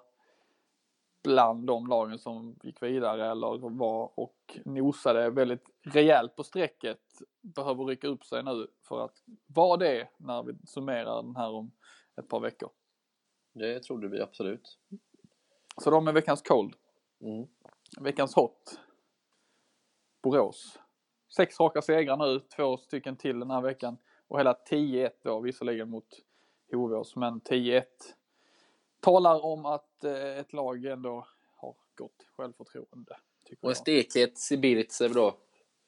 bland 1.24 1.68
de 1.68 1.88
lagen 1.88 2.20
som 2.20 2.56
gick 2.64 2.84
vidare 2.84 3.32
eller 3.32 3.70
var 3.70 4.20
och 4.20 4.60
nosade 4.66 5.30
väldigt 5.30 5.64
rejält 5.82 6.36
på 6.36 6.44
strecket. 6.44 7.00
Behöver 7.42 7.86
rycka 7.86 8.08
upp 8.08 8.26
sig 8.26 8.44
nu 8.44 8.68
för 8.88 9.06
att 9.06 9.24
vara 9.48 9.78
det 9.78 10.08
när 10.18 10.44
vi 10.44 10.54
summerar 10.66 11.24
den 11.24 11.36
här 11.36 11.50
om 11.50 11.72
ett 12.16 12.28
par 12.28 12.40
veckor. 12.40 12.70
Det 13.54 13.80
trodde 13.80 14.08
vi 14.08 14.22
absolut. 14.22 14.80
Så 15.78 15.92
de 15.92 16.08
är 16.08 16.14
veckans 16.14 16.42
cold. 16.42 16.74
Mm. 17.22 17.48
Veckans 18.00 18.36
hot. 18.36 18.80
Borås. 20.24 20.80
Sex 21.36 21.60
raka 21.60 21.82
segrar 21.82 22.18
nu, 22.18 22.40
två 22.40 22.78
stycken 22.78 23.18
till 23.18 23.40
den 23.40 23.52
här 23.52 23.62
veckan. 23.62 23.98
Och 24.28 24.40
hela 24.40 24.54
10-1 24.70 25.10
då, 25.24 25.40
visserligen 25.40 25.90
mot 25.90 26.08
Hovås, 26.72 27.16
men 27.16 27.42
10-1. 27.42 27.84
Talar 29.02 29.46
om 29.46 29.66
att 29.66 30.04
eh, 30.04 30.38
ett 30.40 30.54
lag 30.54 30.86
ändå 30.86 31.26
har 31.58 31.76
gott 31.96 32.26
självförtroende. 32.38 33.18
Och 33.62 33.70
en 33.70 33.76
stekhet 33.76 34.38
Sibiritsev 34.38 35.14
då. 35.14 35.34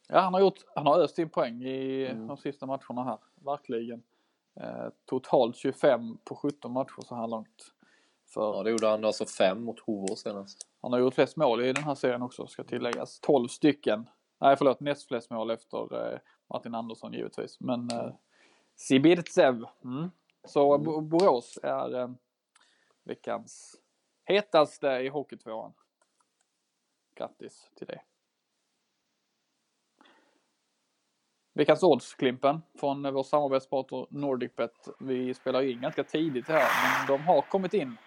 Ja, 0.10 0.20
han 0.20 0.34
har, 0.34 0.42
gjort, 0.42 0.60
han 0.76 0.88
har 0.88 1.00
öst 1.00 1.20
in 1.20 1.30
poäng 1.30 1.64
i 1.64 2.06
Mm. 2.08 2.28
de 2.28 2.38
sista 2.38 2.66
matcherna 2.66 3.04
här. 3.04 3.18
Verkligen. 3.36 4.04
Eh, 4.56 4.88
totalt 5.06 5.56
25 5.56 6.18
på 6.24 6.36
17 6.36 6.72
matcher 6.72 7.02
så 7.02 7.16
här 7.16 7.28
långt. 7.28 7.72
För 8.26 8.42
Ja, 8.58 8.64
det 8.64 8.70
gjorde 8.72 8.88
han 8.88 9.06
alltså 9.06 9.26
fem 9.26 9.64
mot 9.64 9.80
Hovås 9.80 10.20
senast. 10.22 10.68
Han 10.82 10.94
har 10.94 11.00
gjort 11.00 11.14
flest 11.14 11.36
mål 11.38 11.62
i 11.64 11.74
den 11.74 11.84
här 11.84 11.96
serien 11.96 12.22
också, 12.22 12.48
ska 12.48 12.64
tilläggas. 12.64 13.20
12 13.20 13.48
stycken. 13.48 14.10
Nej, 14.40 14.56
förlåt, 14.56 14.80
näst 14.80 15.08
flest 15.08 15.30
mål 15.32 15.52
efter 15.52 16.14
eh, 16.14 16.20
Martin 16.50 16.76
Andersson 16.76 17.14
givetvis. 17.14 17.60
Men 17.60 17.90
eh, 17.92 18.12
Sibirtsev. 18.76 19.66
Mm. 19.84 20.12
Så 20.46 20.78
Bo- 20.78 21.02
Borås 21.02 21.60
är 21.64 22.00
eh, 22.00 22.10
veckans 23.04 23.76
hetaste 24.26 24.88
i 24.88 25.08
Hockeytvåan. 25.08 25.74
Grattis 27.16 27.72
till 27.76 27.88
det. 27.88 28.02
Veckans 31.56 31.84
odds, 31.84 32.14
Klimpen, 32.14 32.62
från 32.80 33.14
vår 33.14 33.24
samarbetspartner 33.24 34.08
NordicBet. 34.10 34.88
Vi 35.00 35.34
spelar 35.34 35.62
in 35.62 35.82
ganska 35.82 36.04
tidigt 36.04 36.48
här, 36.48 36.70
men 36.98 37.08
de 37.08 37.24
har 37.24 37.42
kommit 37.42 37.74
in. 37.74 37.98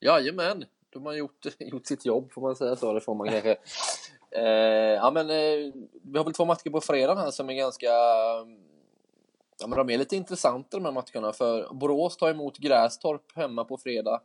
Jajamän, 0.00 0.64
de 0.90 1.06
har 1.06 1.12
gjort, 1.12 1.46
gjort 1.58 1.86
sitt 1.86 2.06
jobb 2.06 2.32
får 2.32 2.42
man 2.42 2.56
säga 2.56 2.76
så. 2.76 2.92
Det 2.92 3.00
får 3.00 3.14
man 3.14 3.28
kanske. 3.28 3.56
Eh, 4.30 4.44
ja, 4.94 5.10
men 5.10 5.30
eh, 5.30 5.72
vi 6.02 6.18
har 6.18 6.24
väl 6.24 6.34
två 6.34 6.44
matcher 6.44 6.70
på 6.70 6.80
fredag 6.80 7.14
här 7.14 7.30
som 7.30 7.50
är 7.50 7.54
ganska... 7.54 7.88
Ja, 9.62 9.68
men 9.68 9.78
de 9.78 9.94
är 9.94 9.98
lite 9.98 10.16
intressanta 10.16 10.76
de 10.76 10.84
här 10.84 10.92
matcherna. 10.92 11.32
För 11.32 11.74
Borås 11.74 12.16
tar 12.16 12.30
emot 12.30 12.58
Grästorp 12.58 13.36
hemma 13.36 13.64
på 13.64 13.78
fredag. 13.78 14.22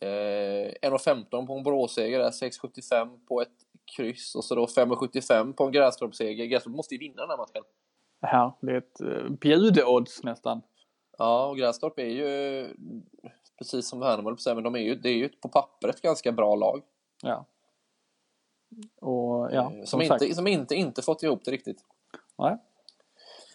Eh, 0.00 0.08
1,15 0.08 1.46
på 1.46 1.52
en 1.52 1.62
Boråsseger, 1.62 2.18
där 2.18 2.30
6,75 2.30 3.26
på 3.28 3.40
ett 3.40 3.48
kryss 3.96 4.34
och 4.34 4.44
så 4.44 4.54
då 4.54 4.66
5,75 4.66 5.52
på 5.52 5.64
en 5.64 5.72
Grästorpsseger. 5.72 6.46
Grästorp 6.46 6.76
måste 6.76 6.94
ju 6.94 6.98
vinna 6.98 7.22
den 7.22 7.30
här 7.30 7.36
matchen. 7.36 7.62
Ja, 8.20 8.58
det 8.60 8.72
är 8.72 8.76
ett 8.76 9.00
uh, 9.02 9.30
bjudeodds 9.30 10.22
nästan. 10.22 10.62
Ja, 11.18 11.46
och 11.46 11.56
Grästorp 11.56 11.98
är 11.98 12.04
ju 12.04 12.68
precis 13.58 13.88
som 13.88 14.00
Värnamo, 14.00 14.36
men 14.54 14.62
de 14.62 14.74
är 14.74 14.80
ju, 14.80 14.94
det 14.94 15.08
är 15.08 15.14
ju 15.14 15.28
på 15.28 15.48
pappret 15.48 16.00
ganska 16.00 16.32
bra 16.32 16.54
lag. 16.54 16.82
Ja. 17.22 17.46
Och 19.00 19.48
ja, 19.52 19.72
Eh, 19.72 19.78
som, 19.78 19.86
som, 19.86 20.02
inte, 20.02 20.34
som 20.34 20.46
inte, 20.46 20.74
inte 20.74 21.02
fått 21.02 21.22
ihop 21.22 21.44
det 21.44 21.50
riktigt. 21.50 21.84
Nej. 22.38 22.56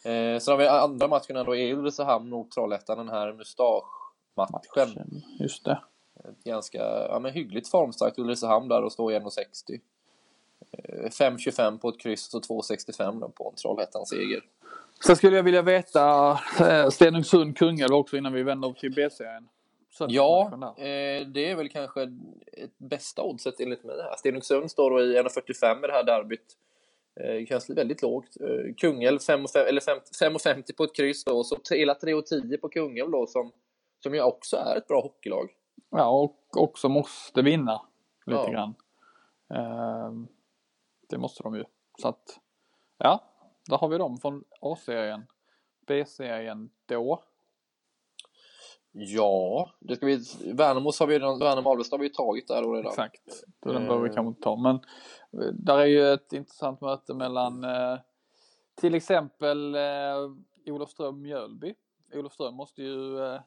Eh, 0.04 0.40
sen 0.40 0.52
har 0.52 0.58
vi 0.58 0.68
andra 0.68 1.08
matcherna 1.08 1.44
då, 1.44 1.56
är 1.56 1.74
Ulricehamn 1.74 2.30
mot 2.30 2.52
Trollhättan, 2.52 2.98
den 2.98 3.10
här 3.10 3.34
mustaschmatchen. 3.34 5.22
Just 5.40 5.66
det. 5.66 5.80
Ett 6.20 6.44
ganska 6.44 6.78
ja, 7.10 7.20
men 7.20 7.34
hyggligt 7.34 7.68
formstarkt 7.68 8.20
Ulricehamn 8.20 8.68
där 8.68 8.82
och 8.82 8.92
står 8.92 9.14
i 9.14 9.20
1,60. 9.20 9.80
Eh, 10.72 11.10
5,25 11.10 11.78
på 11.78 11.90
ett 11.90 12.00
kryss 12.00 12.34
och 12.34 12.44
2,65 12.44 13.20
då 13.20 13.30
på 13.30 13.50
en 13.50 13.56
Trollhättan-seger. 13.56 14.42
Sen 15.06 15.16
skulle 15.16 15.36
jag 15.36 15.44
vilja 15.44 15.62
veta 15.62 16.32
eh, 16.60 16.90
Stenungsund 16.90 17.58
Kungälv 17.58 17.94
också 17.94 18.18
innan 18.18 18.34
vi 18.34 18.44
vänder 18.44 18.74
till 18.74 18.94
B-serien. 18.96 19.48
Ja, 20.08 20.52
eh, 20.78 21.28
det 21.28 21.52
är 21.52 21.56
väl 21.56 21.70
kanske 21.70 22.04
ett 22.54 22.78
bästa 22.78 23.22
oddset 23.24 23.60
enligt 23.60 23.84
mig. 23.84 23.96
Stenungsund 24.18 24.72
står 24.72 24.92
då 24.92 25.02
i 25.02 25.18
1,45 25.18 25.84
i 25.84 25.88
det 25.88 25.94
här 25.94 26.04
derbyt. 26.04 26.58
Eh, 27.20 27.46
kanske 27.48 27.74
väldigt 27.74 28.02
lågt. 28.02 28.38
Eh, 28.42 28.74
Kungälv 28.78 29.20
5,50 29.20 29.58
eller 29.58 29.82
5,50 29.82 30.76
på 30.78 30.84
ett 30.84 30.96
kryss 30.96 31.24
då, 31.24 31.38
och 31.38 31.46
så 31.46 31.58
hela 31.72 31.94
3,10 31.94 32.58
på 32.58 32.70
Kungälv 32.70 33.12
då 33.12 33.28
som, 33.28 33.52
som 34.00 34.14
ju 34.16 34.22
också 34.22 34.58
är 34.58 34.76
ett 34.76 34.88
bra 34.88 35.02
hockeylag. 35.02 35.50
Ja, 35.90 36.10
och 36.10 36.62
också 36.64 36.90
måste 36.90 37.42
vinna 37.42 37.82
lite 38.26 38.40
Ja. 38.40 38.52
grann. 38.52 38.74
Ehm, 39.54 40.28
det 41.10 41.18
måste 41.18 41.44
de 41.44 41.56
ju. 41.56 41.64
Så 42.02 42.08
att, 42.08 42.40
ja, 42.98 43.24
där 43.70 43.78
har 43.78 43.88
vi 43.88 43.98
dem 43.98 44.18
från 44.18 44.44
A-serien. 44.62 45.26
B-serien 45.88 46.70
då. 46.86 47.24
Ja, 48.92 49.70
det 49.80 49.96
ska 49.96 50.06
vi, 50.06 50.20
Värnamos 50.54 51.00
har 51.00 51.08
vi 51.08 51.20
redan, 51.20 51.40
Värnamo 51.40 51.70
Alvesta 51.72 51.96
har 51.96 52.02
vi 52.02 52.10
tagit 52.10 52.48
där 52.48 52.64
och 52.68 52.76
redan. 52.76 52.90
Exakt. 52.92 53.22
Den 53.60 53.76
Eh. 53.76 53.82
behöver 53.82 54.08
vi 54.10 54.16
kanske 54.16 54.28
inte 54.30 54.42
ta. 54.42 54.56
Men 54.56 54.76
eh, 54.76 55.54
där 55.54 55.78
är 55.80 55.86
ju 55.86 56.14
ett 56.14 56.34
intressant 56.34 56.82
möte 56.82 57.14
mellan 57.14 57.64
eh, 57.64 57.98
till 58.76 58.96
exempel 58.96 59.76
eh, 59.76 59.82
Olofström-Mjölby. 60.66 61.74
Olofström 62.14 62.56
måste 62.56 62.82
ju 62.84 63.20
eh, 63.26 63.40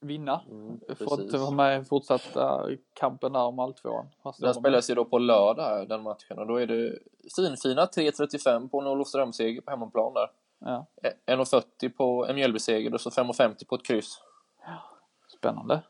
vinna 0.00 0.40
Mm, 0.50 0.80
för 0.96 1.04
att 1.14 1.32
vara 1.40 1.50
med 1.50 1.80
i 1.82 1.84
fortsatta 1.84 2.66
kampen 2.94 3.32
där 3.32 3.42
om 3.44 3.58
alltvåan. 3.58 4.06
Den 4.22 4.32
de- 4.40 4.54
spelas 4.54 4.90
ju 4.90 4.94
då 4.94 5.04
på 5.04 5.18
lördag 5.18 5.88
den 5.88 6.02
matchen 6.02 6.38
och 6.38 6.46
då 6.46 6.56
är 6.56 6.66
det 6.66 6.98
finfina 7.36 7.84
3.35 7.86 8.68
på 8.68 8.80
en 8.80 8.86
Olofströmseger 8.86 9.60
på 9.60 9.70
hemmaplan 9.70 10.14
där. 10.14 10.28
Ja, 10.66 10.86
1.40 11.26 11.88
på 11.88 12.26
en 12.26 12.34
Mjällbyseger 12.34 12.94
och 12.94 13.00
så 13.00 13.10
5.50 13.10 13.66
på 13.66 13.74
ett 13.74 13.84
kryss. 13.84 14.20
spännande. 15.38 15.82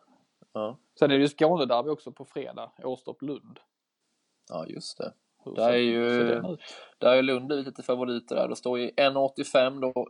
Ja, 0.52 0.78
Sen 0.98 1.10
är 1.10 1.14
det 1.14 1.20
ju 1.22 1.28
Skånederby 1.28 1.90
också 1.90 2.12
på 2.12 2.24
fredag, 2.24 2.70
Åstorp-Lund. 2.82 3.60
ja 4.48 4.66
just 4.66 4.98
det. 4.98 5.12
Hur 5.44 5.54
Där 5.54 5.72
är 5.72 5.76
ju-? 5.76 6.56
Där 6.98 7.16
är 7.16 7.22
Lund 7.22 7.52
lite 7.52 7.82
favoriter 7.82 8.36
där. 8.36 8.48
Det 8.48 8.56
står 8.56 8.78
i 8.80 8.90
1.85 8.90 9.80
då 9.80 10.08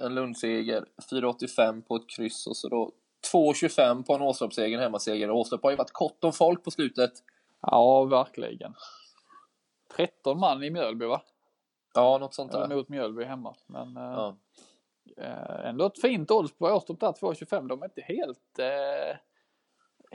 en 0.00 0.14
Lundseger, 0.14 0.84
4,85 1.10 1.82
på 1.82 1.96
ett 1.96 2.08
kryss 2.08 2.46
och 2.46 2.56
så 2.56 2.68
då 2.68 2.92
2,25 3.32 4.04
på 4.04 4.14
en 4.14 4.22
Åstorpsseger, 4.22 4.78
hemmaseger. 4.78 5.30
Åstorp 5.30 5.62
har 5.62 5.70
ju 5.70 5.76
varit 5.76 5.92
kort 5.92 6.24
om 6.24 6.32
folk 6.32 6.64
på 6.64 6.70
slutet. 6.70 7.12
Ja, 7.60 8.04
verkligen. 8.04 8.74
13 9.96 10.38
man 10.38 10.64
i 10.64 10.70
Mjölby 10.70 11.06
va? 11.06 11.22
Ja, 11.98 12.18
något 12.18 12.34
sånt 12.34 12.54
Eller 12.54 12.68
där. 12.68 12.76
mot 12.76 12.88
Mjölby 12.88 13.24
hemma. 13.24 13.54
Men 13.66 13.96
eh, 13.96 14.02
Ja. 14.02 14.36
eh, 15.16 15.68
ändå 15.68 15.86
ett 15.86 16.00
fint 16.00 16.30
odds 16.30 16.52
på 16.58 16.66
Åstorp 16.66 17.00
där, 17.00 17.12
2,25. 17.12 17.68
De 17.68 17.82
är 17.82 17.86
inte 17.86 18.00
helt, 18.00 18.58
eh, 18.58 19.16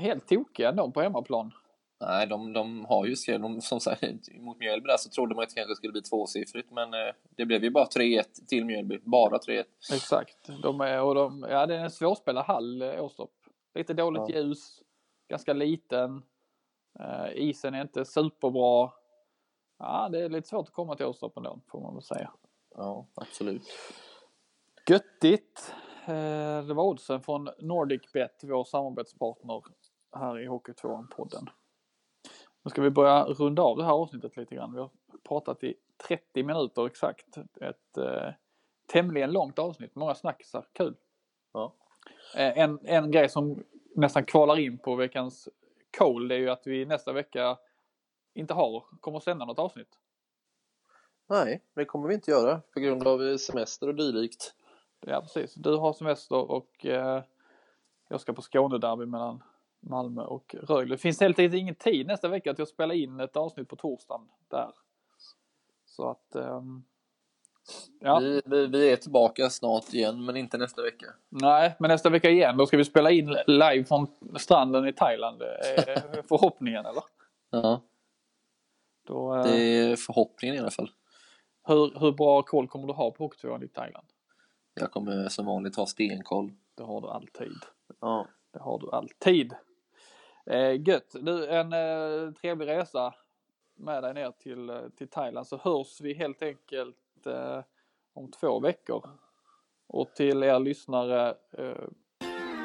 helt 0.03 0.27
tokiga 0.27 0.69
ändå 0.69 0.91
på 0.91 1.01
hemmaplan. 1.01 1.51
Nej, 1.99 2.27
de, 2.27 2.53
de 2.53 2.85
har 2.85 3.05
ju 3.05 3.15
de, 3.37 3.61
som 3.61 3.79
sagt, 3.79 4.01
mot 4.39 4.59
Mjölby 4.59 4.87
där 4.87 4.97
så 4.97 5.09
trodde 5.09 5.35
man 5.35 5.43
att 5.43 5.49
det 5.49 5.55
kanske 5.55 5.75
skulle 5.75 5.91
bli 5.91 6.01
tvåsiffrigt, 6.01 6.71
men 6.71 6.93
eh, 6.93 7.13
det 7.37 7.45
blev 7.45 7.63
ju 7.63 7.69
bara 7.69 7.85
3-1 7.85 8.23
till 8.47 8.65
Mjölby. 8.65 8.99
Bara 9.03 9.37
3-1. 9.37 9.63
Exakt. 9.93 10.49
De 10.61 10.81
är, 10.81 11.01
och 11.01 11.15
de, 11.15 11.45
ja, 11.49 11.65
det 11.65 11.75
är 11.75 11.79
en 11.79 11.91
svårspelad 11.91 12.45
hall, 12.45 12.81
eh, 12.81 13.03
Åstorp. 13.03 13.29
Lite 13.75 13.93
dåligt 13.93 14.23
Ja. 14.27 14.35
ljus, 14.35 14.81
ganska 15.29 15.53
liten. 15.53 16.23
Isen 17.33 17.73
är 17.73 17.81
inte 17.81 18.05
superbra. 18.05 18.91
Ja, 19.85 20.09
det 20.09 20.19
är 20.19 20.29
lite 20.29 20.47
svårt 20.47 20.67
att 20.67 20.73
komma 20.73 20.95
till 20.95 21.05
Åstorp 21.05 21.37
ändå, 21.37 21.59
får 21.67 21.81
man 21.81 21.93
väl 21.93 22.03
säga. 22.03 22.31
Ja, 22.75 23.05
absolut. 23.13 23.63
Göttigt. 24.89 25.73
Eh, 26.05 26.65
det 26.65 26.73
var 26.73 26.83
oddsen 26.83 27.21
från 27.21 27.49
NordicBet, 27.59 28.43
vår 28.43 28.63
samarbetspartner 28.63 29.63
här 30.15 30.39
i 30.39 30.47
Hockey2-podden. 30.47 31.49
Nu 32.63 32.69
ska 32.69 32.81
vi 32.81 32.89
börja 32.89 33.23
runda 33.23 33.61
av 33.61 33.77
det 33.77 33.83
här 33.83 33.91
avsnittet 33.91 34.37
lite 34.37 34.55
grann. 34.55 34.73
Vi 34.73 34.79
har 34.79 34.89
pratat 35.27 35.63
i 35.63 35.75
30 36.07 36.43
minuter 36.43 36.85
exakt. 36.85 37.37
Ett 37.61 37.97
eh, 37.97 38.33
tämligen 38.87 39.31
långt 39.31 39.59
avsnitt, 39.59 39.95
många 39.95 40.15
snackisar, 40.15 40.65
kul. 40.73 40.95
Ja. 41.53 41.73
Eh, 42.35 42.57
en, 42.57 42.79
en 42.83 43.11
grej 43.11 43.29
som 43.29 43.63
nästan 43.95 44.25
kvalar 44.25 44.59
in 44.59 44.77
på 44.77 44.95
veckans 44.95 45.49
call, 45.97 46.27
det 46.27 46.35
är 46.35 46.39
ju 46.39 46.49
att 46.49 46.67
vi 46.67 46.85
nästa 46.85 47.13
vecka 47.13 47.57
inte 48.33 48.53
har, 48.53 48.83
kommer 48.99 49.17
att 49.17 49.23
sända 49.23 49.45
något 49.45 49.59
avsnitt. 49.59 49.99
Nej, 51.29 51.61
det 51.73 51.85
kommer 51.85 52.07
vi 52.07 52.13
inte 52.13 52.31
göra 52.31 52.61
på 52.73 52.79
grund 52.79 53.07
av 53.07 53.23
eh, 53.23 53.37
semester 53.37 53.87
och 53.87 53.95
dylikt. 53.95 54.53
Ja, 54.99 55.21
precis. 55.21 55.53
Du 55.53 55.75
har 55.75 55.93
semester 55.93 56.51
och 56.51 56.85
eh, 56.85 57.23
jag 58.09 58.21
ska 58.21 58.33
på 58.33 58.41
Skånederby 58.41 59.05
mellan 59.05 59.43
Malmö 59.79 60.21
och 60.21 60.55
Rögle. 60.61 60.93
Det 60.93 60.97
finns 60.97 61.19
helt 61.21 61.39
enkelt 61.39 61.59
ingen 61.61 61.75
tid 61.75 62.07
nästa 62.07 62.27
vecka 62.27 62.51
att 62.51 62.69
spela 62.69 62.93
in 62.93 63.19
ett 63.19 63.37
avsnitt 63.37 63.69
på 63.69 63.75
torsdagen 63.75 64.27
där. 64.49 64.71
Så 65.85 66.09
att, 66.09 66.35
ehm, 66.35 66.83
ja. 67.99 68.19
Vi, 68.19 68.41
vi, 68.45 68.67
vi 68.67 68.91
är 68.91 68.95
tillbaka 68.95 69.49
snart 69.49 69.93
igen, 69.93 70.25
men 70.25 70.37
inte 70.37 70.57
nästa 70.57 70.81
vecka. 70.81 71.05
Nej, 71.29 71.75
men 71.79 71.89
nästa 71.89 72.09
vecka 72.09 72.29
igen, 72.29 72.57
då 72.57 72.65
ska 72.65 72.77
vi 72.77 72.85
spela 72.85 73.11
in 73.11 73.37
live 73.47 73.83
från 73.85 74.07
stranden 74.37 74.87
i 74.87 74.93
Thailand. 74.93 75.41
Är 75.41 76.21
förhoppningen, 76.27 76.85
eller? 76.85 77.03
Ja, 77.49 77.81
Då, 79.03 79.35
eh, 79.35 79.43
det 79.43 79.57
är 79.59 79.95
förhoppningen 79.95 80.55
i 80.55 80.59
alla 80.59 80.71
fall. 80.71 80.91
hur, 81.67 81.99
hur 81.99 82.11
bra 82.11 82.41
koll 82.41 82.67
kommer 82.67 82.87
du 82.87 82.93
ha 82.93 83.11
på 83.11 83.23
hockeytouren 83.23 83.63
i 83.63 83.67
Thailand? 83.67 84.07
Jag 84.73 84.91
kommer 84.91 85.29
som 85.29 85.45
vanligt 85.45 85.75
ha 85.75 85.85
stenkoll. 85.85 86.51
Det 86.75 86.83
har 86.83 87.01
du 87.01 87.07
alltid. 87.07 87.57
Ja. 87.99 88.27
Det 88.51 88.59
har 88.59 88.79
du 88.79 88.91
alltid. 88.91 89.53
Eh, 90.45 90.87
gött. 90.87 91.15
Du, 91.21 91.47
en 91.47 91.73
eh, 91.73 92.33
trevlig 92.33 92.67
resa 92.67 93.13
med 93.75 94.03
dig 94.03 94.13
ner 94.13 94.31
till, 94.31 94.69
eh, 94.69 94.81
till 94.97 95.07
Thailand 95.07 95.47
så 95.47 95.57
hörs 95.57 96.01
vi 96.01 96.13
helt 96.13 96.41
enkelt 96.41 97.25
eh, 97.25 97.59
om 98.13 98.31
två 98.31 98.59
veckor. 98.59 99.09
Och 99.87 100.13
till 100.15 100.43
er 100.43 100.59
lyssnare, 100.59 101.35
eh, 101.57 101.87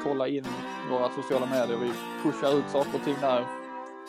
kolla 0.03 0.27
in 0.27 0.45
våra 0.91 1.09
sociala 1.09 1.45
medier. 1.45 1.77
Vi 1.77 1.91
pushar 2.23 2.57
ut 2.59 2.69
saker 2.69 2.95
och 2.95 3.03
ting 3.03 3.15
där, 3.21 3.45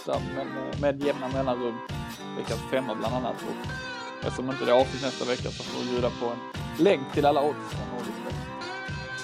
där 0.06 0.20
med, 0.34 0.80
med 0.80 1.02
jämna 1.02 1.28
mellanrum. 1.28 1.99
Veckans 2.36 2.60
femma 2.70 2.94
bland 2.94 3.14
annat. 3.14 3.36
Och 3.42 4.26
eftersom 4.26 4.50
inte 4.50 4.64
det 4.64 4.70
är 4.70 4.80
avsnitt 4.80 5.02
nästa 5.02 5.24
vecka 5.24 5.50
så 5.50 5.62
får 5.62 5.84
vi 5.84 5.90
bjuda 5.90 6.10
på 6.10 6.26
en 6.26 6.84
länk 6.84 7.12
till 7.12 7.26
alla 7.26 7.42
odds 7.42 7.70
från 7.70 7.90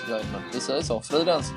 Jajamän, 0.08 0.42
precis 0.52 0.86
så. 0.86 1.00
Fridens! 1.00 1.52